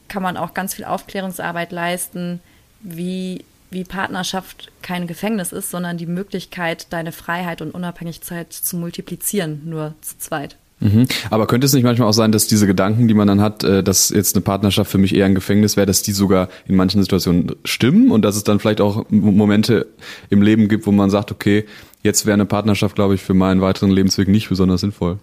kann 0.09 0.23
man 0.23 0.37
auch 0.37 0.55
ganz 0.55 0.75
viel 0.75 0.85
Aufklärungsarbeit 0.85 1.73
leisten, 1.73 2.41
wie, 2.81 3.45
wie 3.71 3.85
Partnerschaft 3.85 4.71
kein 4.83 5.07
Gefängnis 5.07 5.53
ist, 5.53 5.71
sondern 5.71 5.99
die 5.99 6.07
Möglichkeit, 6.07 6.93
deine 6.93 7.13
Freiheit 7.13 7.61
und 7.61 7.73
Unabhängigkeit 7.73 8.53
zu 8.53 8.77
multiplizieren, 8.77 9.69
nur 9.69 9.95
zu 10.01 10.19
zweit. 10.19 10.57
Mhm. 10.81 11.09
Aber 11.31 11.47
könnte 11.47 11.67
es 11.67 11.73
nicht 11.73 11.83
manchmal 11.83 12.09
auch 12.09 12.13
sein, 12.13 12.33
dass 12.33 12.47
diese 12.47 12.67
Gedanken, 12.67 13.09
die 13.09 13.15
man 13.15 13.27
dann 13.27 13.41
hat, 13.41 13.65
äh, 13.65 13.83
dass 13.83 14.11
jetzt 14.11 14.37
eine 14.37 14.43
Partnerschaft 14.43 14.91
für 14.91 14.99
mich 14.99 15.15
eher 15.15 15.27
ein 15.27 15.35
Gefängnis 15.35 15.77
wäre, 15.77 15.87
dass 15.87 16.03
die 16.03 16.13
sogar 16.13 16.49
in 16.67 16.77
manchen 16.77 17.03
Situationen 17.03 17.57
stimmen 17.65 18.11
und 18.11 18.23
dass 18.23 18.37
es 18.37 18.45
dann 18.45 18.61
vielleicht 18.61 18.81
auch 18.81 19.07
Momente 19.11 19.87
im 20.31 20.43
Leben 20.43 20.69
gibt, 20.69 20.87
wo 20.87 20.93
man 20.93 21.11
sagt, 21.11 21.33
okay, 21.33 21.65
jetzt 22.03 22.27
wäre 22.27 22.35
eine 22.35 22.47
Partnerschaft, 22.47 22.95
glaube 22.95 23.15
ich, 23.15 23.23
für 23.23 23.35
meinen 23.35 23.61
weiteren 23.61 23.91
Lebensweg 23.91 24.29
nicht 24.29 24.49
besonders 24.49 24.81
sinnvoll? 24.81 25.19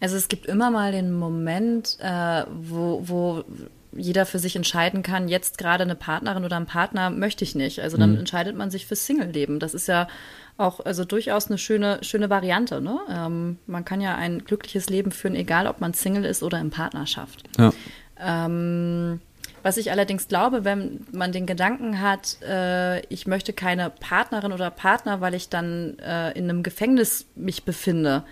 Also 0.00 0.16
es 0.16 0.28
gibt 0.28 0.46
immer 0.46 0.70
mal 0.70 0.92
den 0.92 1.12
Moment, 1.12 1.98
äh, 2.00 2.44
wo, 2.62 3.02
wo 3.04 3.44
jeder 3.92 4.26
für 4.26 4.38
sich 4.38 4.56
entscheiden 4.56 5.02
kann, 5.02 5.28
jetzt 5.28 5.58
gerade 5.58 5.84
eine 5.84 5.94
Partnerin 5.94 6.44
oder 6.44 6.56
einen 6.56 6.66
Partner 6.66 7.10
möchte 7.10 7.44
ich 7.44 7.54
nicht. 7.54 7.80
Also 7.80 7.96
dann 7.96 8.12
mhm. 8.12 8.18
entscheidet 8.20 8.56
man 8.56 8.70
sich 8.70 8.86
fürs 8.86 9.06
Single-Leben. 9.06 9.58
Das 9.58 9.74
ist 9.74 9.88
ja 9.88 10.08
auch 10.56 10.80
also 10.80 11.04
durchaus 11.04 11.48
eine 11.48 11.58
schöne, 11.58 11.98
schöne 12.02 12.30
Variante. 12.30 12.80
Ne? 12.80 12.98
Ähm, 13.10 13.58
man 13.66 13.84
kann 13.84 14.00
ja 14.00 14.14
ein 14.14 14.44
glückliches 14.44 14.88
Leben 14.90 15.10
führen, 15.10 15.34
egal 15.34 15.66
ob 15.66 15.80
man 15.80 15.94
Single 15.94 16.24
ist 16.24 16.42
oder 16.42 16.60
in 16.60 16.70
Partnerschaft. 16.70 17.44
Ja. 17.58 17.72
Ähm, 18.18 19.20
was 19.62 19.76
ich 19.76 19.90
allerdings 19.90 20.28
glaube, 20.28 20.64
wenn 20.64 21.06
man 21.12 21.32
den 21.32 21.46
Gedanken 21.46 22.00
hat, 22.00 22.38
äh, 22.42 23.00
ich 23.06 23.26
möchte 23.26 23.52
keine 23.52 23.90
Partnerin 23.90 24.52
oder 24.52 24.70
Partner, 24.70 25.20
weil 25.20 25.34
ich 25.34 25.48
dann 25.48 25.98
äh, 25.98 26.30
in 26.32 26.48
einem 26.48 26.62
Gefängnis 26.62 27.26
mich 27.34 27.64
befinde, 27.64 28.24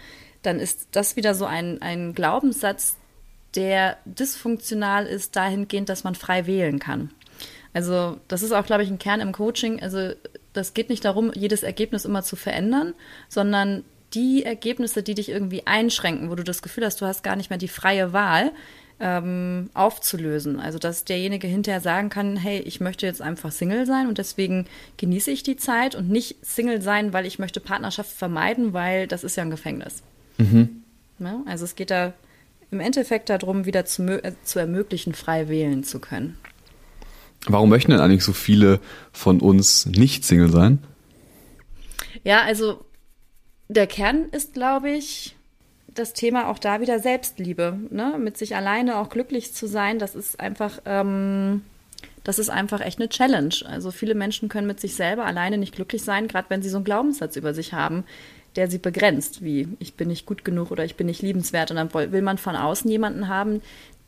dann 0.43 0.59
ist 0.61 0.89
das 0.93 1.17
wieder 1.17 1.35
so 1.35 1.45
ein, 1.45 1.83
ein 1.83 2.15
Glaubenssatz, 2.15 2.97
der 3.59 3.99
dysfunktional 4.05 5.05
ist 5.07 5.35
dahingehend, 5.35 5.89
dass 5.89 6.05
man 6.05 6.15
frei 6.15 6.47
wählen 6.47 6.79
kann. 6.79 7.11
Also 7.75 8.19
das 8.29 8.43
ist 8.43 8.53
auch, 8.53 8.65
glaube 8.65 8.85
ich, 8.85 8.89
ein 8.89 9.01
Kern 9.01 9.21
im 9.21 9.33
Coaching. 9.33 9.83
Also 9.83 10.13
das 10.53 10.75
geht 10.75 10.89
nicht 10.89 11.05
darum, 11.05 11.33
jedes 11.35 11.65
Ergebnis 11.65 12.05
immer 12.05 12.23
zu 12.23 12.37
verändern, 12.37 12.95
sondern 13.29 13.85
die 14.15 14.45
Ergebnisse, 14.45 15.03
die 15.03 15.15
dich 15.15 15.29
irgendwie 15.29 15.67
einschränken, 15.67 16.31
wo 16.31 16.37
du 16.37 16.45
das 16.45 16.63
Gefühl 16.63 16.87
hast, 16.87 17.01
du 17.01 17.07
hast 17.07 17.25
gar 17.25 17.35
nicht 17.35 17.51
mehr 17.51 17.59
die 17.59 17.69
freie 17.69 18.13
Wahl, 18.13 18.53
ähm, 19.01 19.71
aufzulösen. 19.75 20.61
Also 20.61 20.79
dass 20.79 21.05
derjenige 21.05 21.49
hinterher 21.49 21.81
sagen 21.81 22.11
kann, 22.11 22.37
hey, 22.37 22.61
ich 22.61 22.81
möchte 22.81 23.07
jetzt 23.07 23.21
einfach 23.21 23.51
Single 23.51 23.87
sein 23.87 24.07
und 24.07 24.19
deswegen 24.19 24.67
genieße 24.99 25.33
ich 25.33 25.43
die 25.43 25.57
Zeit 25.57 25.97
und 25.97 26.09
nicht 26.09 26.37
Single 26.43 26.81
sein, 26.81 27.13
weil 27.13 27.27
ich 27.27 27.41
möchte 27.41 27.61
Partnerschaft 27.61 28.13
vermeiden, 28.13 28.73
weil 28.73 29.09
das 29.09 29.25
ist 29.25 29.37
ja 29.37 29.43
ein 29.43 29.51
Gefängnis. 29.51 30.03
Mhm. 30.39 30.85
Ja, 31.19 31.43
also 31.47 31.65
es 31.65 31.75
geht 31.75 31.91
da 31.91 32.13
im 32.71 32.81
Endeffekt 32.81 33.31
darum, 33.31 33.65
wieder 33.65 33.85
zu, 33.85 34.03
äh, 34.23 34.33
zu 34.43 34.59
ermöglichen, 34.59 35.15
frei 35.15 35.49
wählen 35.49 35.85
zu 35.85 36.01
können. 36.01 36.37
Warum 37.47 37.71
möchten 37.71 37.93
denn 37.93 38.01
eigentlich 38.01 38.25
so 38.25 38.33
viele 38.33 38.81
von 39.13 39.41
uns 39.41 39.87
nicht 39.87 40.25
Single 40.25 40.51
sein? 40.51 40.83
Ja, 42.25 42.43
also 42.43 42.85
der 43.69 43.87
Kern 43.87 44.27
ist, 44.33 44.55
glaube 44.55 44.91
ich, 44.91 45.37
das 45.87 46.13
Thema 46.13 46.49
auch 46.49 46.59
da 46.59 46.81
wieder 46.81 46.99
Selbstliebe, 46.99 47.79
ne? 47.91 48.17
mit 48.19 48.37
sich 48.37 48.57
alleine 48.57 48.97
auch 48.97 49.09
glücklich 49.09 49.55
zu 49.55 49.67
sein, 49.67 49.99
das 49.99 50.15
ist 50.15 50.39
einfach, 50.39 50.81
ähm, 50.85 51.63
das 52.25 52.39
ist 52.39 52.51
einfach 52.51 52.81
echt 52.81 52.99
eine 52.99 53.09
Challenge. 53.09 53.55
Also 53.67 53.91
viele 53.91 54.15
Menschen 54.15 54.49
können 54.49 54.67
mit 54.67 54.81
sich 54.81 54.95
selber 54.95 55.25
alleine 55.25 55.59
nicht 55.59 55.75
glücklich 55.75 56.03
sein, 56.03 56.29
gerade 56.29 56.51
wenn 56.51 56.63
sie 56.63 56.69
so 56.69 56.77
einen 56.77 56.85
Glaubenssatz 56.85 57.37
über 57.37 57.55
sich 57.55 57.73
haben, 57.73 58.05
der 58.59 58.69
sie 58.69 58.79
begrenzt, 58.79 59.45
wie 59.45 59.69
ich 59.79 59.95
bin 59.95 60.09
nicht 60.09 60.27
gut 60.27 60.45
genug 60.45 60.73
oder 60.73 60.85
ich 60.85 60.97
bin 60.97 61.07
nicht 61.07 61.23
liebenswert. 61.23 61.71
Und 61.71 61.77
dann 61.77 61.95
will 61.95 62.23
man 62.23 62.39
von 62.39 62.57
außen 62.57 62.91
jemanden 62.91 63.29
haben, 63.29 63.63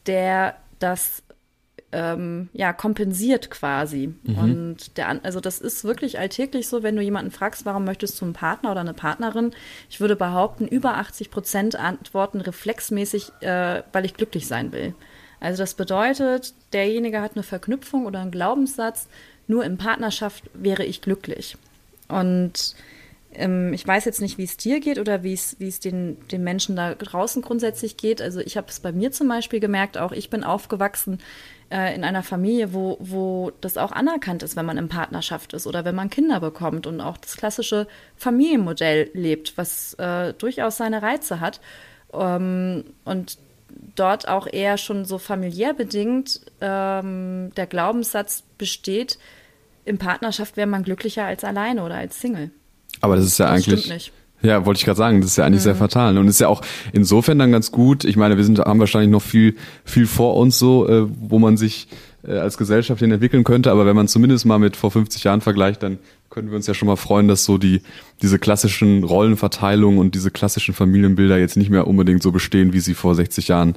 der 0.06 0.56
das 0.80 1.22
ähm, 1.92 2.48
ja, 2.52 2.72
kompensiert 2.72 3.48
quasi. 3.52 4.12
Mhm. 4.24 4.38
Und 4.38 4.96
der, 4.96 5.24
also 5.24 5.40
das 5.40 5.60
ist 5.60 5.84
wirklich 5.84 6.18
alltäglich 6.18 6.66
so, 6.66 6.82
wenn 6.82 6.96
du 6.96 7.02
jemanden 7.02 7.30
fragst, 7.30 7.64
warum 7.64 7.84
möchtest 7.84 8.20
du 8.20 8.24
einen 8.24 8.34
Partner 8.34 8.72
oder 8.72 8.80
eine 8.80 8.92
Partnerin? 8.92 9.52
Ich 9.88 10.00
würde 10.00 10.16
behaupten, 10.16 10.66
über 10.66 10.96
80 10.96 11.30
Prozent 11.30 11.76
antworten 11.76 12.40
reflexmäßig, 12.40 13.30
äh, 13.42 13.84
weil 13.92 14.04
ich 14.04 14.14
glücklich 14.14 14.48
sein 14.48 14.72
will. 14.72 14.94
Also 15.38 15.62
das 15.62 15.74
bedeutet, 15.74 16.54
derjenige 16.72 17.20
hat 17.20 17.36
eine 17.36 17.44
Verknüpfung 17.44 18.04
oder 18.04 18.18
einen 18.18 18.32
Glaubenssatz, 18.32 19.06
nur 19.46 19.64
in 19.64 19.78
Partnerschaft 19.78 20.50
wäre 20.54 20.84
ich 20.84 21.02
glücklich. 21.02 21.56
Und 22.08 22.74
ich 23.32 23.86
weiß 23.86 24.06
jetzt 24.06 24.20
nicht, 24.20 24.38
wie 24.38 24.44
es 24.44 24.56
dir 24.56 24.80
geht 24.80 24.98
oder 24.98 25.22
wie 25.22 25.32
es, 25.32 25.54
wie 25.60 25.68
es 25.68 25.78
den, 25.78 26.16
den 26.28 26.42
Menschen 26.42 26.74
da 26.74 26.94
draußen 26.94 27.42
grundsätzlich 27.42 27.96
geht. 27.96 28.20
Also 28.20 28.40
ich 28.40 28.56
habe 28.56 28.66
es 28.68 28.80
bei 28.80 28.90
mir 28.90 29.12
zum 29.12 29.28
Beispiel 29.28 29.60
gemerkt, 29.60 29.98
auch 29.98 30.10
ich 30.10 30.30
bin 30.30 30.42
aufgewachsen 30.42 31.18
äh, 31.70 31.94
in 31.94 32.02
einer 32.02 32.24
Familie, 32.24 32.74
wo, 32.74 32.96
wo 32.98 33.52
das 33.60 33.76
auch 33.76 33.92
anerkannt 33.92 34.42
ist, 34.42 34.56
wenn 34.56 34.66
man 34.66 34.78
in 34.78 34.88
Partnerschaft 34.88 35.52
ist 35.52 35.68
oder 35.68 35.84
wenn 35.84 35.94
man 35.94 36.10
Kinder 36.10 36.40
bekommt 36.40 36.88
und 36.88 37.00
auch 37.00 37.16
das 37.16 37.36
klassische 37.36 37.86
Familienmodell 38.16 39.10
lebt, 39.14 39.56
was 39.56 39.94
äh, 39.94 40.34
durchaus 40.34 40.76
seine 40.76 41.00
Reize 41.00 41.38
hat. 41.38 41.60
Ähm, 42.12 42.84
und 43.04 43.38
dort 43.94 44.26
auch 44.26 44.48
eher 44.52 44.76
schon 44.76 45.04
so 45.04 45.18
familiär 45.18 45.72
bedingt 45.72 46.40
ähm, 46.60 47.52
der 47.56 47.66
Glaubenssatz 47.66 48.42
besteht, 48.58 49.18
in 49.84 49.98
Partnerschaft 49.98 50.56
wäre 50.56 50.66
man 50.66 50.82
glücklicher 50.82 51.24
als 51.24 51.44
alleine 51.44 51.84
oder 51.84 51.94
als 51.94 52.20
Single. 52.20 52.50
Aber 53.00 53.16
das 53.16 53.24
ist 53.24 53.38
ja 53.38 53.46
das 53.46 53.68
eigentlich. 53.68 54.12
Ja, 54.42 54.64
wollte 54.64 54.78
ich 54.78 54.84
gerade 54.86 54.96
sagen, 54.96 55.20
das 55.20 55.30
ist 55.30 55.36
ja 55.36 55.44
eigentlich 55.44 55.60
mhm. 55.60 55.64
sehr 55.64 55.74
fatal. 55.74 56.16
Und 56.16 56.26
ist 56.26 56.40
ja 56.40 56.48
auch 56.48 56.62
insofern 56.92 57.38
dann 57.38 57.52
ganz 57.52 57.72
gut. 57.72 58.04
Ich 58.04 58.16
meine, 58.16 58.36
wir 58.36 58.44
sind, 58.44 58.58
haben 58.58 58.80
wahrscheinlich 58.80 59.10
noch 59.10 59.22
viel, 59.22 59.56
viel 59.84 60.06
vor 60.06 60.36
uns 60.36 60.58
so, 60.58 60.88
äh, 60.88 61.06
wo 61.08 61.38
man 61.38 61.58
sich 61.58 61.88
äh, 62.26 62.32
als 62.32 62.56
Gesellschaft 62.56 63.00
hin 63.00 63.12
entwickeln 63.12 63.44
könnte. 63.44 63.70
Aber 63.70 63.84
wenn 63.84 63.96
man 63.96 64.08
zumindest 64.08 64.46
mal 64.46 64.58
mit 64.58 64.76
vor 64.76 64.90
50 64.90 65.24
Jahren 65.24 65.42
vergleicht, 65.42 65.82
dann 65.82 65.98
können 66.30 66.48
wir 66.48 66.56
uns 66.56 66.66
ja 66.66 66.74
schon 66.74 66.86
mal 66.86 66.96
freuen, 66.96 67.28
dass 67.28 67.44
so 67.44 67.58
die, 67.58 67.82
diese 68.22 68.38
klassischen 68.38 69.04
Rollenverteilungen 69.04 69.98
und 69.98 70.14
diese 70.14 70.30
klassischen 70.30 70.74
Familienbilder 70.74 71.38
jetzt 71.38 71.56
nicht 71.56 71.70
mehr 71.70 71.86
unbedingt 71.86 72.22
so 72.22 72.32
bestehen, 72.32 72.72
wie 72.72 72.80
sie 72.80 72.94
vor 72.94 73.14
60 73.14 73.48
Jahren 73.48 73.74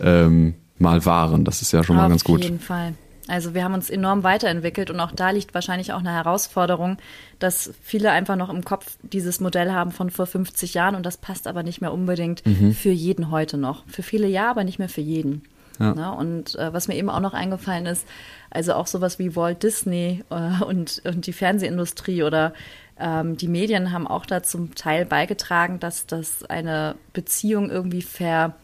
ähm, 0.00 0.54
mal 0.78 1.04
waren. 1.04 1.44
Das 1.44 1.62
ist 1.62 1.72
ja 1.72 1.82
schon 1.84 1.96
mal 1.96 2.08
ganz 2.08 2.24
gut. 2.24 2.40
Auf 2.40 2.44
jeden 2.44 2.60
Fall. 2.60 2.94
Also 3.28 3.54
wir 3.54 3.64
haben 3.64 3.74
uns 3.74 3.90
enorm 3.90 4.22
weiterentwickelt 4.22 4.90
und 4.90 5.00
auch 5.00 5.12
da 5.12 5.30
liegt 5.30 5.52
wahrscheinlich 5.54 5.92
auch 5.92 5.98
eine 5.98 6.12
Herausforderung, 6.12 6.98
dass 7.38 7.74
viele 7.82 8.12
einfach 8.12 8.36
noch 8.36 8.50
im 8.50 8.64
Kopf 8.64 8.96
dieses 9.02 9.40
Modell 9.40 9.72
haben 9.72 9.90
von 9.90 10.10
vor 10.10 10.26
50 10.26 10.74
Jahren 10.74 10.94
und 10.94 11.04
das 11.04 11.16
passt 11.16 11.46
aber 11.46 11.62
nicht 11.62 11.80
mehr 11.80 11.92
unbedingt 11.92 12.46
mhm. 12.46 12.72
für 12.72 12.90
jeden 12.90 13.30
heute 13.30 13.56
noch. 13.56 13.84
Für 13.88 14.02
viele 14.02 14.28
ja, 14.28 14.50
aber 14.50 14.64
nicht 14.64 14.78
mehr 14.78 14.88
für 14.88 15.00
jeden. 15.00 15.42
Ja. 15.78 15.92
Na, 15.94 16.10
und 16.12 16.54
äh, 16.54 16.72
was 16.72 16.88
mir 16.88 16.94
eben 16.94 17.10
auch 17.10 17.20
noch 17.20 17.34
eingefallen 17.34 17.86
ist, 17.86 18.06
also 18.50 18.74
auch 18.74 18.86
sowas 18.86 19.18
wie 19.18 19.36
Walt 19.36 19.62
Disney 19.62 20.24
äh, 20.30 20.64
und, 20.64 21.02
und 21.04 21.26
die 21.26 21.32
Fernsehindustrie 21.32 22.22
oder 22.22 22.54
ähm, 22.98 23.36
die 23.36 23.48
Medien 23.48 23.92
haben 23.92 24.06
auch 24.06 24.24
da 24.24 24.42
zum 24.42 24.74
Teil 24.74 25.04
beigetragen, 25.04 25.78
dass 25.80 26.06
das 26.06 26.44
eine 26.44 26.94
Beziehung 27.12 27.70
irgendwie 27.70 28.02
ver, 28.02 28.54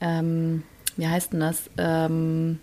ähm, 0.00 0.62
wie 0.96 1.08
heißt 1.08 1.32
denn 1.32 1.40
das? 1.40 1.68
Ähm, 1.76 2.60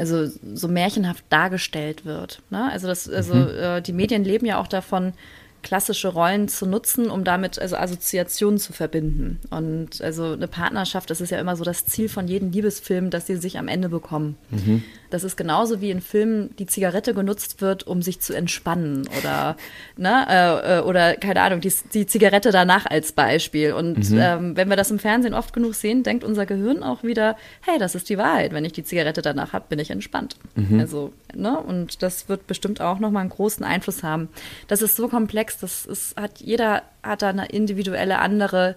also 0.00 0.26
so 0.54 0.66
märchenhaft 0.66 1.24
dargestellt 1.28 2.04
wird. 2.04 2.42
Ne? 2.48 2.70
Also 2.72 2.88
das, 2.88 3.08
also 3.08 3.34
mhm. 3.34 3.48
äh, 3.48 3.82
die 3.82 3.92
Medien 3.92 4.24
leben 4.24 4.46
ja 4.46 4.58
auch 4.58 4.66
davon, 4.66 5.12
klassische 5.62 6.08
Rollen 6.08 6.48
zu 6.48 6.66
nutzen, 6.66 7.10
um 7.10 7.24
damit 7.24 7.58
also 7.58 7.76
Assoziationen 7.76 8.58
zu 8.58 8.72
verbinden. 8.72 9.40
Und 9.50 10.00
also 10.00 10.32
eine 10.32 10.48
Partnerschaft, 10.48 11.10
das 11.10 11.20
ist 11.20 11.30
ja 11.30 11.38
immer 11.38 11.56
so 11.56 11.64
das 11.64 11.86
Ziel 11.86 12.08
von 12.08 12.28
jedem 12.28 12.50
Liebesfilm, 12.50 13.10
dass 13.10 13.26
sie 13.26 13.36
sich 13.36 13.58
am 13.58 13.68
Ende 13.68 13.88
bekommen. 13.88 14.36
Mhm. 14.50 14.82
Das 15.10 15.24
ist 15.24 15.36
genauso 15.36 15.80
wie 15.80 15.90
in 15.90 16.00
Filmen 16.00 16.54
die 16.58 16.66
Zigarette 16.66 17.14
genutzt 17.14 17.60
wird, 17.60 17.86
um 17.86 18.00
sich 18.00 18.20
zu 18.20 18.32
entspannen 18.32 19.08
oder 19.18 19.56
ne 19.96 20.26
äh, 20.28 20.78
äh, 20.78 20.80
oder 20.82 21.16
keine 21.16 21.42
Ahnung 21.42 21.60
die, 21.60 21.72
die 21.92 22.06
Zigarette 22.06 22.52
danach 22.52 22.86
als 22.86 23.12
Beispiel. 23.12 23.72
Und 23.72 24.10
mhm. 24.10 24.18
ähm, 24.20 24.56
wenn 24.56 24.68
wir 24.68 24.76
das 24.76 24.90
im 24.90 24.98
Fernsehen 24.98 25.34
oft 25.34 25.52
genug 25.52 25.74
sehen, 25.74 26.02
denkt 26.04 26.24
unser 26.24 26.46
Gehirn 26.46 26.82
auch 26.82 27.02
wieder, 27.02 27.36
hey, 27.62 27.78
das 27.78 27.94
ist 27.94 28.08
die 28.08 28.18
Wahrheit. 28.18 28.52
Wenn 28.52 28.64
ich 28.64 28.72
die 28.72 28.84
Zigarette 28.84 29.20
danach 29.20 29.52
habe, 29.52 29.66
bin 29.68 29.78
ich 29.78 29.90
entspannt. 29.90 30.36
Mhm. 30.54 30.80
Also 30.80 31.12
ne 31.34 31.58
und 31.58 32.02
das 32.02 32.28
wird 32.28 32.46
bestimmt 32.46 32.80
auch 32.80 33.00
noch 33.00 33.10
mal 33.10 33.20
einen 33.20 33.30
großen 33.30 33.64
Einfluss 33.64 34.02
haben. 34.02 34.28
Das 34.68 34.80
ist 34.80 34.96
so 34.96 35.08
komplex, 35.08 35.49
das 35.56 35.86
ist, 35.86 36.16
hat 36.16 36.40
jeder 36.40 36.82
hat 37.02 37.22
da 37.22 37.28
eine 37.28 37.46
individuelle 37.46 38.18
andere 38.18 38.76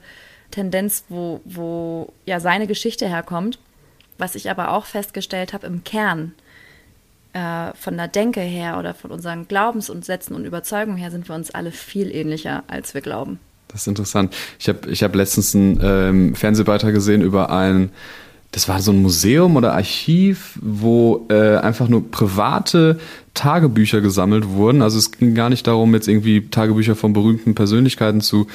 Tendenz, 0.52 1.06
wo, 1.10 1.42
wo 1.46 2.14
ja 2.26 2.40
seine 2.40 2.68
Geschichte 2.68 3.08
herkommt. 3.08 3.60
Was 4.18 4.36
ich 4.36 4.50
aber 4.50 4.72
auch 4.72 4.86
festgestellt 4.86 5.54
habe, 5.54 5.66
im 5.66 5.84
Kern 5.84 6.34
äh, 7.34 7.74
von 7.74 7.98
der 7.98 8.08
Denke 8.08 8.42
her 8.42 8.78
oder 8.78 8.94
von 8.94 9.12
unseren 9.12 9.48
Glaubens- 9.48 9.90
und 9.90 10.06
Sätzen 10.06 10.36
und 10.36 10.46
Überzeugungen 10.46 10.98
her 10.98 11.12
sind 11.12 11.28
wir 11.28 11.36
uns 11.36 11.52
alle 11.52 11.72
viel 11.72 12.14
ähnlicher, 12.14 12.64
als 12.68 12.94
wir 12.94 13.02
glauben. 13.02 13.40
Das 13.70 13.82
ist 13.82 13.88
interessant. 13.88 14.36
Ich 14.60 14.70
habe 14.70 14.90
ich 14.92 15.02
hab 15.02 15.16
letztens 15.16 15.56
einen 15.56 15.80
ähm, 15.82 16.36
Fernsehbeitrag 16.36 16.94
gesehen 16.94 17.24
über 17.24 17.50
ein 17.50 17.90
das 18.54 18.70
war 18.70 18.80
so 18.82 18.92
ein 18.92 19.02
Museum 19.02 19.56
oder 19.56 19.74
Archiv, 19.74 20.60
wo 20.62 21.26
äh, 21.30 21.58
einfach 21.58 21.88
nur 21.88 22.10
private 22.12 23.00
Tagebücher 23.34 24.00
gesammelt 24.00 24.48
wurden. 24.48 24.84
Also 24.84 25.00
es 25.00 25.12
ging 25.12 25.34
gar 25.34 25.50
nicht 25.50 25.66
darum, 25.66 25.96
jetzt 25.96 26.08
irgendwie 26.08 26.48
Tagebücher 26.50 26.96
von 26.96 27.13
berühmten 27.13 27.56
Persönlichkeiten 27.56 28.22
zu, 28.22 28.46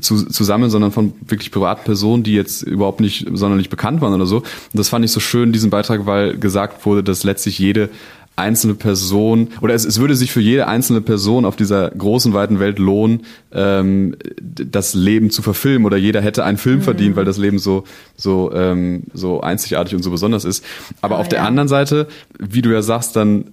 zu, 0.00 0.24
zu 0.24 0.44
sammeln, 0.44 0.70
sondern 0.70 0.92
von 0.92 1.14
wirklich 1.26 1.50
privaten 1.50 1.82
Personen, 1.82 2.22
die 2.22 2.34
jetzt 2.34 2.62
überhaupt 2.62 3.00
nicht 3.00 3.26
sonderlich 3.32 3.70
bekannt 3.70 4.00
waren 4.00 4.14
oder 4.14 4.26
so. 4.26 4.36
Und 4.36 4.46
das 4.74 4.88
fand 4.88 5.04
ich 5.04 5.10
so 5.10 5.18
schön, 5.18 5.52
diesen 5.52 5.70
Beitrag, 5.70 6.06
weil 6.06 6.38
gesagt 6.38 6.86
wurde, 6.86 7.02
dass 7.02 7.24
letztlich 7.24 7.58
jede 7.58 7.90
einzelne 8.36 8.74
Person 8.74 9.48
oder 9.60 9.74
es, 9.74 9.84
es 9.84 10.00
würde 10.00 10.14
sich 10.14 10.32
für 10.32 10.40
jede 10.40 10.66
einzelne 10.66 11.00
Person 11.00 11.44
auf 11.44 11.56
dieser 11.56 11.90
großen 11.90 12.32
weiten 12.32 12.58
Welt 12.58 12.78
lohnen, 12.78 13.22
ähm, 13.52 14.16
das 14.40 14.94
Leben 14.94 15.30
zu 15.30 15.42
verfilmen 15.42 15.84
oder 15.84 15.96
jeder 15.96 16.20
hätte 16.22 16.44
einen 16.44 16.58
Film 16.58 16.78
mhm. 16.78 16.82
verdient, 16.82 17.16
weil 17.16 17.24
das 17.24 17.38
Leben 17.38 17.58
so 17.58 17.84
so 18.16 18.50
ähm, 18.54 19.04
so 19.12 19.40
einzigartig 19.40 19.94
und 19.94 20.02
so 20.02 20.10
besonders 20.10 20.44
ist. 20.44 20.64
Aber 21.02 21.16
ah, 21.16 21.20
auf 21.20 21.28
der 21.28 21.44
anderen 21.44 21.68
Seite, 21.68 22.08
wie 22.38 22.62
du 22.62 22.70
ja 22.70 22.82
sagst, 22.82 23.16
dann 23.16 23.52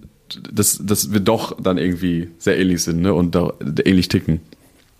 dass, 0.52 0.80
dass 0.84 1.14
wir 1.14 1.20
doch 1.20 1.56
dann 1.62 1.78
irgendwie 1.78 2.30
sehr 2.38 2.60
ähnlich 2.60 2.84
sind 2.84 3.02
ne? 3.02 3.14
und 3.14 3.36
da 3.36 3.54
ähnlich 3.86 4.08
ticken. 4.10 4.42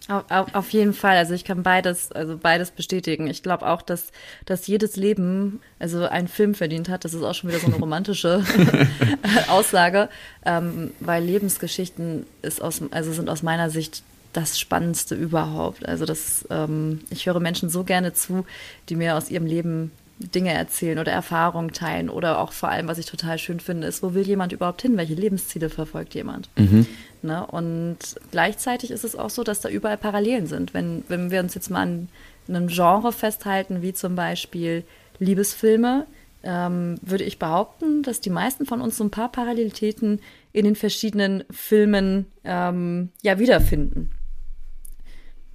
Auf, 0.08 0.56
auf, 0.56 0.70
jeden 0.70 0.94
Fall. 0.94 1.18
Also 1.18 1.34
ich 1.34 1.44
kann 1.44 1.64
beides, 1.64 2.12
also 2.14 2.38
beides 2.38 2.72
bestätigen. 2.72 3.28
Ich 3.28 3.44
glaube 3.44 3.68
auch, 3.68 3.82
dass, 3.82 4.12
dass 4.46 4.66
jedes 4.66 4.96
Leben 4.96 5.60
also 5.80 6.06
einen 6.06 6.30
Film 6.30 6.56
verdient 6.56 6.88
hat. 6.88 7.04
Das 7.04 7.14
ist 7.14 7.24
auch 7.24 7.34
schon 7.34 7.50
wieder 7.50 7.60
so 7.60 7.68
eine 7.68 7.76
romantische 7.76 8.44
Aussage, 9.50 10.08
ähm, 10.46 10.92
weil 11.02 11.24
Lebensgeschichten 11.24 12.26
ist 12.42 12.62
aus, 12.62 12.82
also 12.92 13.12
sind 13.12 13.30
aus 13.30 13.44
meiner 13.44 13.70
Sicht 13.70 14.04
das 14.32 14.60
Spannendste 14.60 15.16
überhaupt. 15.16 15.86
Also 15.86 16.06
das, 16.06 16.46
ähm, 16.50 17.02
ich 17.10 17.26
höre 17.26 17.40
Menschen 17.40 17.70
so 17.70 17.84
gerne 17.84 18.14
zu, 18.14 18.46
die 18.88 18.96
mir 18.96 19.18
aus 19.18 19.30
ihrem 19.30 19.46
Leben 19.46 19.92
Dinge 20.20 20.52
erzählen 20.52 20.98
oder 20.98 21.12
Erfahrungen 21.12 21.74
teilen 21.74 22.10
oder 22.10 22.40
auch 22.40 22.52
vor 22.52 22.70
allem, 22.70 22.88
was 22.88 22.98
ich 22.98 23.06
total 23.06 23.38
schön 23.38 23.60
finde, 23.60 23.88
ist, 23.88 24.02
wo 24.02 24.14
will 24.14 24.26
jemand 24.26 24.52
überhaupt 24.52 24.82
hin? 24.82 24.98
Welche 24.98 25.14
Lebensziele 25.14 25.70
verfolgt 25.70 26.16
jemand? 26.16 26.50
Mhm. 26.56 26.88
Ne? 27.22 27.46
Und 27.46 27.98
gleichzeitig 28.32 28.92
ist 28.92 29.04
es 29.04 29.16
auch 29.16 29.30
so, 29.30 29.44
dass 29.44 29.60
da 29.60 29.70
überall 29.70 29.98
Parallelen 29.98 30.48
sind. 30.48 30.74
Wenn, 30.74 31.04
wenn 31.08 31.30
wir 31.30 31.40
uns 31.40 31.54
jetzt 31.54 31.70
mal 31.70 31.82
an 31.82 32.10
einem 32.48 32.68
Genre 32.68 33.12
festhalten, 33.12 33.82
wie 33.82 33.94
zum 33.94 34.16
Beispiel 34.16 34.84
Liebesfilme, 35.20 36.08
ähm, 36.44 36.96
würde 37.02 37.24
ich 37.24 37.40
behaupten, 37.40 38.04
dass 38.04 38.22
die 38.22 38.30
meisten 38.30 38.66
von 38.66 38.82
uns 38.82 38.98
so 38.98 39.04
ein 39.04 39.12
paar 39.12 39.32
Parallelitäten 39.32 40.20
in 40.54 40.66
den 40.66 40.76
verschiedenen 40.76 41.44
Filmen 41.52 42.26
ähm, 42.44 43.10
ja 43.22 43.38
wiederfinden. 43.38 44.12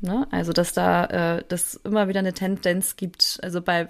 Ne? 0.04 0.26
Also, 0.32 0.52
dass 0.52 0.72
da 0.72 1.36
äh, 1.36 1.44
das 1.46 1.76
immer 1.84 2.08
wieder 2.08 2.18
eine 2.18 2.32
Tendenz 2.32 2.96
gibt. 2.96 3.38
Also 3.40 3.62
bei 3.62 3.86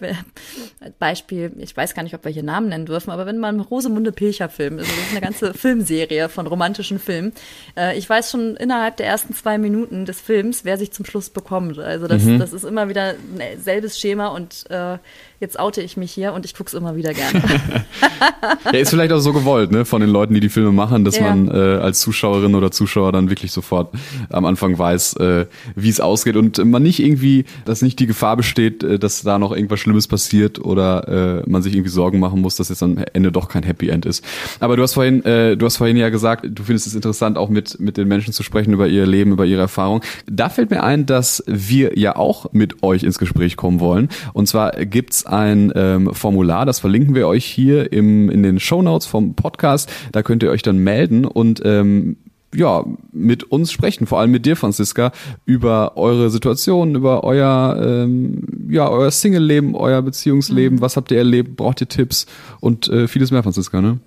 Beispiel, 0.98 1.52
ich 1.56 1.74
weiß 1.74 1.94
gar 1.94 2.02
nicht, 2.02 2.14
ob 2.14 2.26
wir 2.26 2.30
hier 2.30 2.42
Namen 2.42 2.68
nennen 2.68 2.84
dürfen, 2.84 3.10
aber 3.10 3.24
wenn 3.24 3.38
man 3.38 3.60
Rosemunde 3.60 4.12
Pilcher 4.12 4.50
Film, 4.50 4.78
also 4.78 4.90
das 4.90 5.06
ist 5.06 5.10
eine 5.12 5.20
ganze 5.22 5.54
Filmserie 5.58 6.28
von 6.28 6.46
romantischen 6.46 6.98
Filmen. 6.98 7.32
Äh, 7.78 7.96
ich 7.96 8.10
weiß 8.10 8.30
schon 8.30 8.56
innerhalb 8.56 8.98
der 8.98 9.06
ersten 9.06 9.32
zwei 9.32 9.56
Minuten 9.56 10.04
des 10.04 10.20
Films, 10.20 10.66
wer 10.66 10.76
sich 10.76 10.92
zum 10.92 11.06
Schluss 11.06 11.30
bekommt. 11.30 11.78
Also 11.78 12.06
das, 12.06 12.24
mhm. 12.24 12.38
das 12.38 12.52
ist 12.52 12.64
immer 12.64 12.90
wieder 12.90 13.14
ein 13.38 13.58
selbes 13.58 13.98
Schema 13.98 14.28
und 14.28 14.70
äh, 14.70 14.98
jetzt 15.42 15.58
oute 15.58 15.82
ich 15.82 15.96
mich 15.96 16.12
hier 16.12 16.32
und 16.32 16.46
ich 16.46 16.54
gucke 16.54 16.68
es 16.68 16.74
immer 16.74 16.96
wieder 16.96 17.12
gerne. 17.12 17.42
ja, 18.64 18.78
ist 18.78 18.90
vielleicht 18.90 19.12
auch 19.12 19.18
so 19.18 19.32
gewollt, 19.32 19.72
ne, 19.72 19.84
von 19.84 20.00
den 20.00 20.10
Leuten, 20.10 20.34
die 20.34 20.40
die 20.40 20.48
Filme 20.48 20.72
machen, 20.72 21.04
dass 21.04 21.16
ja. 21.16 21.34
man 21.34 21.48
äh, 21.48 21.80
als 21.80 22.00
Zuschauerin 22.00 22.54
oder 22.54 22.70
Zuschauer 22.70 23.12
dann 23.12 23.28
wirklich 23.28 23.52
sofort 23.52 23.94
am 24.30 24.44
Anfang 24.44 24.78
weiß, 24.78 25.16
äh, 25.16 25.46
wie 25.74 25.88
es 25.88 26.00
ausgeht 26.00 26.36
und 26.36 26.64
man 26.64 26.82
nicht 26.82 27.00
irgendwie, 27.00 27.44
dass 27.64 27.82
nicht 27.82 27.98
die 27.98 28.06
Gefahr 28.06 28.36
besteht, 28.36 28.82
äh, 28.82 28.98
dass 28.98 29.22
da 29.22 29.38
noch 29.38 29.52
irgendwas 29.52 29.80
Schlimmes 29.80 30.08
passiert 30.08 30.58
oder 30.60 31.42
äh, 31.44 31.50
man 31.50 31.62
sich 31.62 31.74
irgendwie 31.74 31.90
Sorgen 31.90 32.20
machen 32.20 32.40
muss, 32.40 32.56
dass 32.56 32.68
jetzt 32.68 32.82
am 32.82 32.98
Ende 33.12 33.32
doch 33.32 33.48
kein 33.48 33.64
Happy 33.64 33.88
End 33.88 34.06
ist. 34.06 34.24
Aber 34.60 34.76
du 34.76 34.82
hast 34.82 34.94
vorhin, 34.94 35.24
äh, 35.24 35.56
du 35.56 35.66
hast 35.66 35.76
vorhin 35.76 35.96
ja 35.96 36.08
gesagt, 36.08 36.46
du 36.48 36.62
findest 36.62 36.86
es 36.86 36.94
interessant, 36.94 37.36
auch 37.36 37.48
mit 37.48 37.80
mit 37.80 37.96
den 37.96 38.08
Menschen 38.08 38.32
zu 38.32 38.42
sprechen 38.42 38.72
über 38.72 38.86
ihr 38.86 39.06
Leben, 39.06 39.32
über 39.32 39.44
ihre 39.44 39.62
Erfahrung. 39.62 40.02
Da 40.26 40.48
fällt 40.48 40.70
mir 40.70 40.82
ein, 40.82 41.06
dass 41.06 41.42
wir 41.46 41.98
ja 41.98 42.16
auch 42.16 42.52
mit 42.52 42.82
euch 42.82 43.02
ins 43.02 43.18
Gespräch 43.18 43.56
kommen 43.56 43.80
wollen. 43.80 44.08
Und 44.32 44.46
zwar 44.46 44.72
gibt's 44.72 45.26
ein 45.32 45.72
ähm, 45.74 46.12
Formular, 46.14 46.66
das 46.66 46.80
verlinken 46.80 47.14
wir 47.14 47.26
euch 47.26 47.44
hier 47.44 47.92
im, 47.92 48.30
in 48.30 48.42
den 48.42 48.60
Show 48.60 48.82
Notes 48.82 49.06
vom 49.06 49.34
Podcast. 49.34 49.90
Da 50.12 50.22
könnt 50.22 50.42
ihr 50.42 50.50
euch 50.50 50.62
dann 50.62 50.78
melden 50.78 51.24
und 51.24 51.62
ähm, 51.64 52.16
ja, 52.54 52.84
mit 53.12 53.44
uns 53.44 53.72
sprechen, 53.72 54.06
vor 54.06 54.20
allem 54.20 54.30
mit 54.30 54.44
dir, 54.44 54.56
Franziska, 54.56 55.12
über 55.46 55.96
eure 55.96 56.28
Situation, 56.30 56.94
über 56.94 57.24
euer, 57.24 57.80
ähm, 57.82 58.68
ja, 58.68 58.88
euer 58.90 59.10
Single-Leben, 59.10 59.74
euer 59.74 60.02
Beziehungsleben, 60.02 60.76
mhm. 60.78 60.82
was 60.82 60.96
habt 60.96 61.10
ihr 61.10 61.18
erlebt, 61.18 61.56
braucht 61.56 61.80
ihr 61.80 61.88
Tipps 61.88 62.26
und 62.60 62.88
äh, 62.88 63.08
vieles 63.08 63.30
mehr, 63.30 63.42
Franziska, 63.42 63.80
ne? 63.80 64.00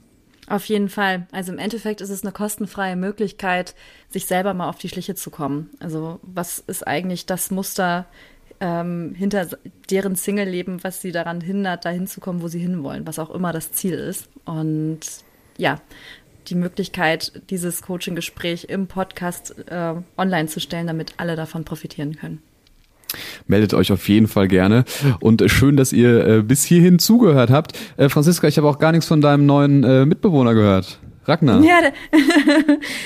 Auf 0.48 0.66
jeden 0.66 0.90
Fall. 0.90 1.26
Also 1.32 1.52
im 1.52 1.58
Endeffekt 1.58 2.02
ist 2.02 2.12
es 2.12 2.22
eine 2.22 2.32
kostenfreie 2.32 2.96
Möglichkeit, 2.96 3.74
sich 4.10 4.28
selber 4.28 4.54
mal 4.54 4.70
auf 4.70 4.78
die 4.78 4.90
Schliche 4.90 5.16
zu 5.16 5.32
kommen. 5.32 5.72
Also 5.80 6.20
was 6.22 6.60
ist 6.60 6.86
eigentlich 6.86 7.26
das 7.26 7.50
Muster, 7.50 8.06
ähm, 8.66 9.14
hinter 9.16 9.48
deren 9.92 10.16
Single-Leben, 10.16 10.84
was 10.84 11.00
sie 11.00 11.12
daran 11.12 11.40
hindert, 11.40 11.86
dahin 11.86 12.08
zu 12.08 12.20
kommen, 12.20 12.42
wo 12.42 12.48
sie 12.48 12.60
hinwollen, 12.60 13.06
was 13.06 13.20
auch 13.20 13.30
immer 13.30 13.54
das 13.54 13.72
Ziel 13.72 13.94
ist. 13.94 14.28
Und 14.46 15.02
ja, 15.58 15.80
die 16.48 16.56
Möglichkeit, 16.56 17.44
dieses 17.52 17.84
Coaching-Gespräch 17.84 18.66
im 18.66 18.88
Podcast 18.88 19.56
äh, 19.70 19.94
online 20.18 20.48
zu 20.48 20.60
stellen, 20.60 20.88
damit 20.88 21.14
alle 21.18 21.36
davon 21.36 21.64
profitieren 21.64 22.16
können. 22.16 22.42
Meldet 23.46 23.76
euch 23.76 23.92
auf 23.92 24.10
jeden 24.10 24.28
Fall 24.28 24.48
gerne. 24.48 24.84
Und 25.20 25.44
schön, 25.50 25.78
dass 25.78 25.94
ihr 25.94 26.28
äh, 26.28 26.42
bis 26.42 26.64
hierhin 26.64 26.98
zugehört 26.98 27.52
habt. 27.52 27.78
Äh, 27.98 28.10
Franziska, 28.10 28.48
ich 28.48 28.58
habe 28.58 28.68
auch 28.68 28.80
gar 28.80 28.92
nichts 28.92 29.06
von 29.06 29.22
deinem 29.22 29.46
neuen 29.46 29.84
äh, 29.84 30.06
Mitbewohner 30.06 30.56
gehört. 30.56 31.00
Ragnar. 31.28 31.64
Ja, 31.64 31.80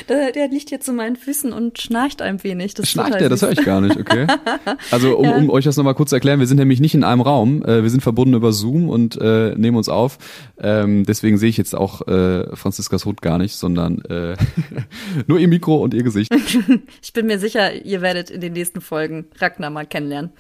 der, 0.10 0.32
der, 0.34 0.47
liegt 0.49 0.69
hier 0.69 0.79
zu 0.79 0.93
meinen 0.93 1.15
Füßen 1.15 1.53
und 1.53 1.79
schnarcht 1.79 2.21
ein 2.21 2.43
wenig. 2.43 2.73
Das 2.73 2.89
schnarcht 2.89 3.19
der? 3.19 3.29
Das 3.29 3.41
höre 3.41 3.51
ich 3.51 3.63
gar 3.63 3.82
nicht, 3.82 3.97
okay. 3.97 4.27
Also 4.91 5.17
um, 5.17 5.25
ja. 5.25 5.36
um 5.36 5.49
euch 5.49 5.65
das 5.65 5.77
nochmal 5.77 5.95
kurz 5.95 6.10
zu 6.10 6.15
erklären, 6.15 6.39
wir 6.39 6.47
sind 6.47 6.58
nämlich 6.58 6.79
nicht 6.79 6.93
in 6.93 7.03
einem 7.03 7.21
Raum. 7.21 7.63
Äh, 7.63 7.84
wir 7.84 7.89
sind 7.89 8.01
verbunden 8.01 8.34
über 8.34 8.51
Zoom 8.51 8.89
und 8.89 9.19
äh, 9.19 9.55
nehmen 9.55 9.77
uns 9.77 9.89
auf. 9.89 10.17
Ähm, 10.62 11.06
deswegen 11.06 11.38
sehe 11.38 11.50
ich 11.50 11.58
jetzt 11.58 11.76
auch 11.76 12.08
äh, 12.08 12.56
Franziskas 12.56 13.06
Hut 13.06 13.22
gar 13.22 13.38
nicht, 13.38 13.56
sondern 13.56 14.02
äh, 14.06 14.36
nur 15.28 15.39
ihr 15.39 15.48
Mikro 15.48 15.78
und 15.78 15.93
ihr 15.93 16.04
Gesicht. 16.04 16.34
ich 17.02 17.13
bin 17.13 17.28
mir 17.28 17.39
sicher, 17.39 17.86
ihr 17.86 18.02
werdet 18.02 18.30
in 18.30 18.41
den 18.41 18.54
nächsten 18.54 18.82
Folgen 18.82 19.26
Ragnar 19.38 19.69
mal 19.69 19.86
kennenlernen. 19.86 20.32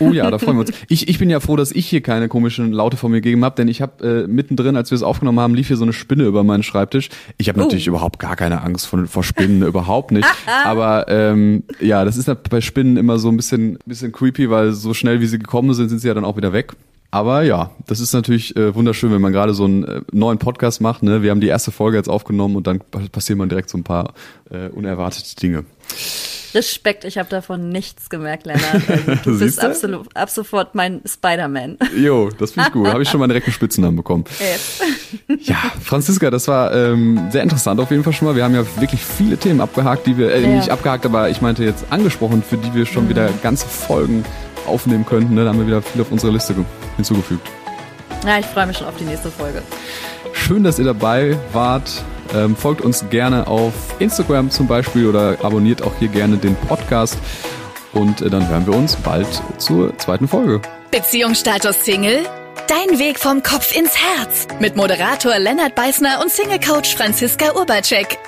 oh 0.00 0.12
ja, 0.12 0.30
da 0.30 0.38
freuen 0.38 0.56
wir 0.56 0.60
uns. 0.60 0.72
Ich, 0.88 1.08
ich 1.08 1.18
bin 1.18 1.30
ja 1.30 1.40
froh, 1.40 1.56
dass 1.56 1.72
ich 1.72 1.86
hier 1.86 2.02
keine 2.02 2.28
komischen 2.28 2.72
Laute 2.72 2.96
von 2.96 3.10
mir 3.10 3.20
gegeben 3.20 3.44
habe, 3.44 3.56
denn 3.56 3.68
ich 3.68 3.80
habe 3.80 4.24
äh, 4.24 4.26
mittendrin, 4.26 4.76
als 4.76 4.90
wir 4.90 4.96
es 4.96 5.02
aufgenommen 5.02 5.40
haben, 5.40 5.54
lief 5.54 5.68
hier 5.68 5.76
so 5.76 5.84
eine 5.84 5.92
Spinne 5.92 6.24
über 6.24 6.44
meinen 6.44 6.62
Schreibtisch. 6.62 7.08
Ich 7.38 7.48
habe 7.48 7.58
natürlich 7.58 7.88
uh. 7.88 7.92
überhaupt 7.92 8.18
gar 8.18 8.36
keine 8.36 8.62
Angst 8.62 8.86
vor, 8.86 9.06
vor 9.06 9.24
Spinnen, 9.24 9.62
überhaupt 9.62 10.12
nicht. 10.12 10.28
Aber 10.64 11.06
ähm, 11.08 11.64
ja, 11.80 12.04
das 12.04 12.16
ist 12.16 12.30
bei 12.50 12.60
Spinnen 12.60 12.96
immer 12.96 13.18
so 13.18 13.28
ein 13.28 13.36
bisschen, 13.36 13.78
bisschen 13.86 14.12
creepy, 14.12 14.50
weil 14.50 14.72
so 14.72 14.94
schnell 14.94 15.20
wie 15.20 15.26
sie 15.26 15.38
gekommen 15.38 15.72
sind, 15.74 15.88
sind 15.88 16.00
sie 16.00 16.08
ja 16.08 16.14
dann 16.14 16.24
auch 16.24 16.36
wieder 16.36 16.52
weg. 16.52 16.74
Aber 17.14 17.42
ja, 17.42 17.70
das 17.86 18.00
ist 18.00 18.12
natürlich 18.12 18.56
äh, 18.56 18.74
wunderschön, 18.74 19.12
wenn 19.12 19.20
man 19.20 19.32
gerade 19.32 19.54
so 19.54 19.66
einen 19.66 19.84
äh, 19.84 20.00
neuen 20.10 20.38
Podcast 20.38 20.80
macht. 20.80 21.04
Ne? 21.04 21.22
Wir 21.22 21.30
haben 21.30 21.40
die 21.40 21.46
erste 21.46 21.70
Folge 21.70 21.96
jetzt 21.96 22.08
aufgenommen 22.08 22.56
und 22.56 22.66
dann 22.66 22.80
passieren 23.12 23.38
man 23.38 23.48
direkt 23.48 23.70
so 23.70 23.78
ein 23.78 23.84
paar 23.84 24.14
äh, 24.50 24.66
unerwartete 24.70 25.36
Dinge. 25.36 25.64
Respekt, 26.56 27.04
ich 27.04 27.16
habe 27.16 27.28
davon 27.28 27.68
nichts 27.68 28.10
gemerkt, 28.10 28.46
Lennart. 28.46 28.82
Also, 28.88 29.14
du 29.30 29.38
bist 29.38 29.62
absolut, 29.62 30.08
ab 30.16 30.28
sofort 30.28 30.74
mein 30.74 31.02
Spider-Man. 31.06 31.78
Jo, 31.96 32.30
das 32.36 32.50
finde 32.50 32.70
ich 32.70 32.72
gut. 32.72 32.88
Habe 32.88 33.04
ich 33.04 33.08
schon 33.08 33.20
mal 33.20 33.28
direkt 33.28 33.46
einen 33.46 33.54
Spitzennamen 33.54 33.96
bekommen. 33.96 34.24
Yes. 34.40 34.80
ja, 35.46 35.56
Franziska, 35.82 36.30
das 36.30 36.48
war 36.48 36.74
ähm, 36.74 37.28
sehr 37.30 37.44
interessant 37.44 37.78
auf 37.78 37.92
jeden 37.92 38.02
Fall 38.02 38.12
schon 38.12 38.26
mal. 38.26 38.34
Wir 38.34 38.42
haben 38.42 38.56
ja 38.56 38.64
wirklich 38.80 39.04
viele 39.04 39.36
Themen 39.36 39.60
abgehakt, 39.60 40.08
die 40.08 40.18
wir, 40.18 40.32
äh, 40.34 40.42
ja. 40.42 40.48
nicht 40.48 40.70
abgehakt, 40.70 41.06
aber 41.06 41.30
ich 41.30 41.40
meinte 41.40 41.62
jetzt 41.62 41.84
angesprochen, 41.90 42.42
für 42.42 42.56
die 42.56 42.74
wir 42.74 42.86
schon 42.86 43.04
mhm. 43.04 43.10
wieder 43.10 43.30
ganze 43.42 43.66
Folgen 43.68 44.24
aufnehmen 44.66 45.06
könnten. 45.06 45.34
Ne? 45.34 45.44
Da 45.44 45.50
haben 45.50 45.58
wir 45.58 45.66
wieder 45.66 45.82
viel 45.82 46.02
auf 46.02 46.10
unsere 46.10 46.32
Liste 46.32 46.54
hinzugefügt. 46.96 47.46
Ja, 48.26 48.38
ich 48.38 48.46
freue 48.46 48.66
mich 48.66 48.78
schon 48.78 48.86
auf 48.86 48.96
die 48.96 49.04
nächste 49.04 49.30
Folge. 49.30 49.62
Schön, 50.32 50.64
dass 50.64 50.78
ihr 50.78 50.84
dabei 50.84 51.36
wart. 51.52 52.02
Ähm, 52.34 52.56
folgt 52.56 52.80
uns 52.80 53.04
gerne 53.10 53.46
auf 53.46 53.72
Instagram 53.98 54.50
zum 54.50 54.66
Beispiel 54.66 55.06
oder 55.06 55.36
abonniert 55.42 55.82
auch 55.82 55.92
hier 55.98 56.08
gerne 56.08 56.36
den 56.36 56.56
Podcast. 56.56 57.18
Und 57.92 58.22
äh, 58.22 58.30
dann 58.30 58.48
hören 58.48 58.66
wir 58.66 58.74
uns 58.74 58.96
bald 58.96 59.28
zur 59.58 59.96
zweiten 59.98 60.26
Folge. 60.26 60.60
Beziehungsstatus 60.90 61.84
Single? 61.84 62.24
Dein 62.66 62.98
Weg 62.98 63.18
vom 63.18 63.42
Kopf 63.42 63.76
ins 63.76 63.92
Herz. 63.96 64.48
Mit 64.58 64.74
Moderator 64.74 65.38
Lennart 65.38 65.74
Beißner 65.74 66.20
und 66.22 66.30
Single-Coach 66.30 66.96
Franziska 66.96 67.52
Urbacek. 67.54 68.18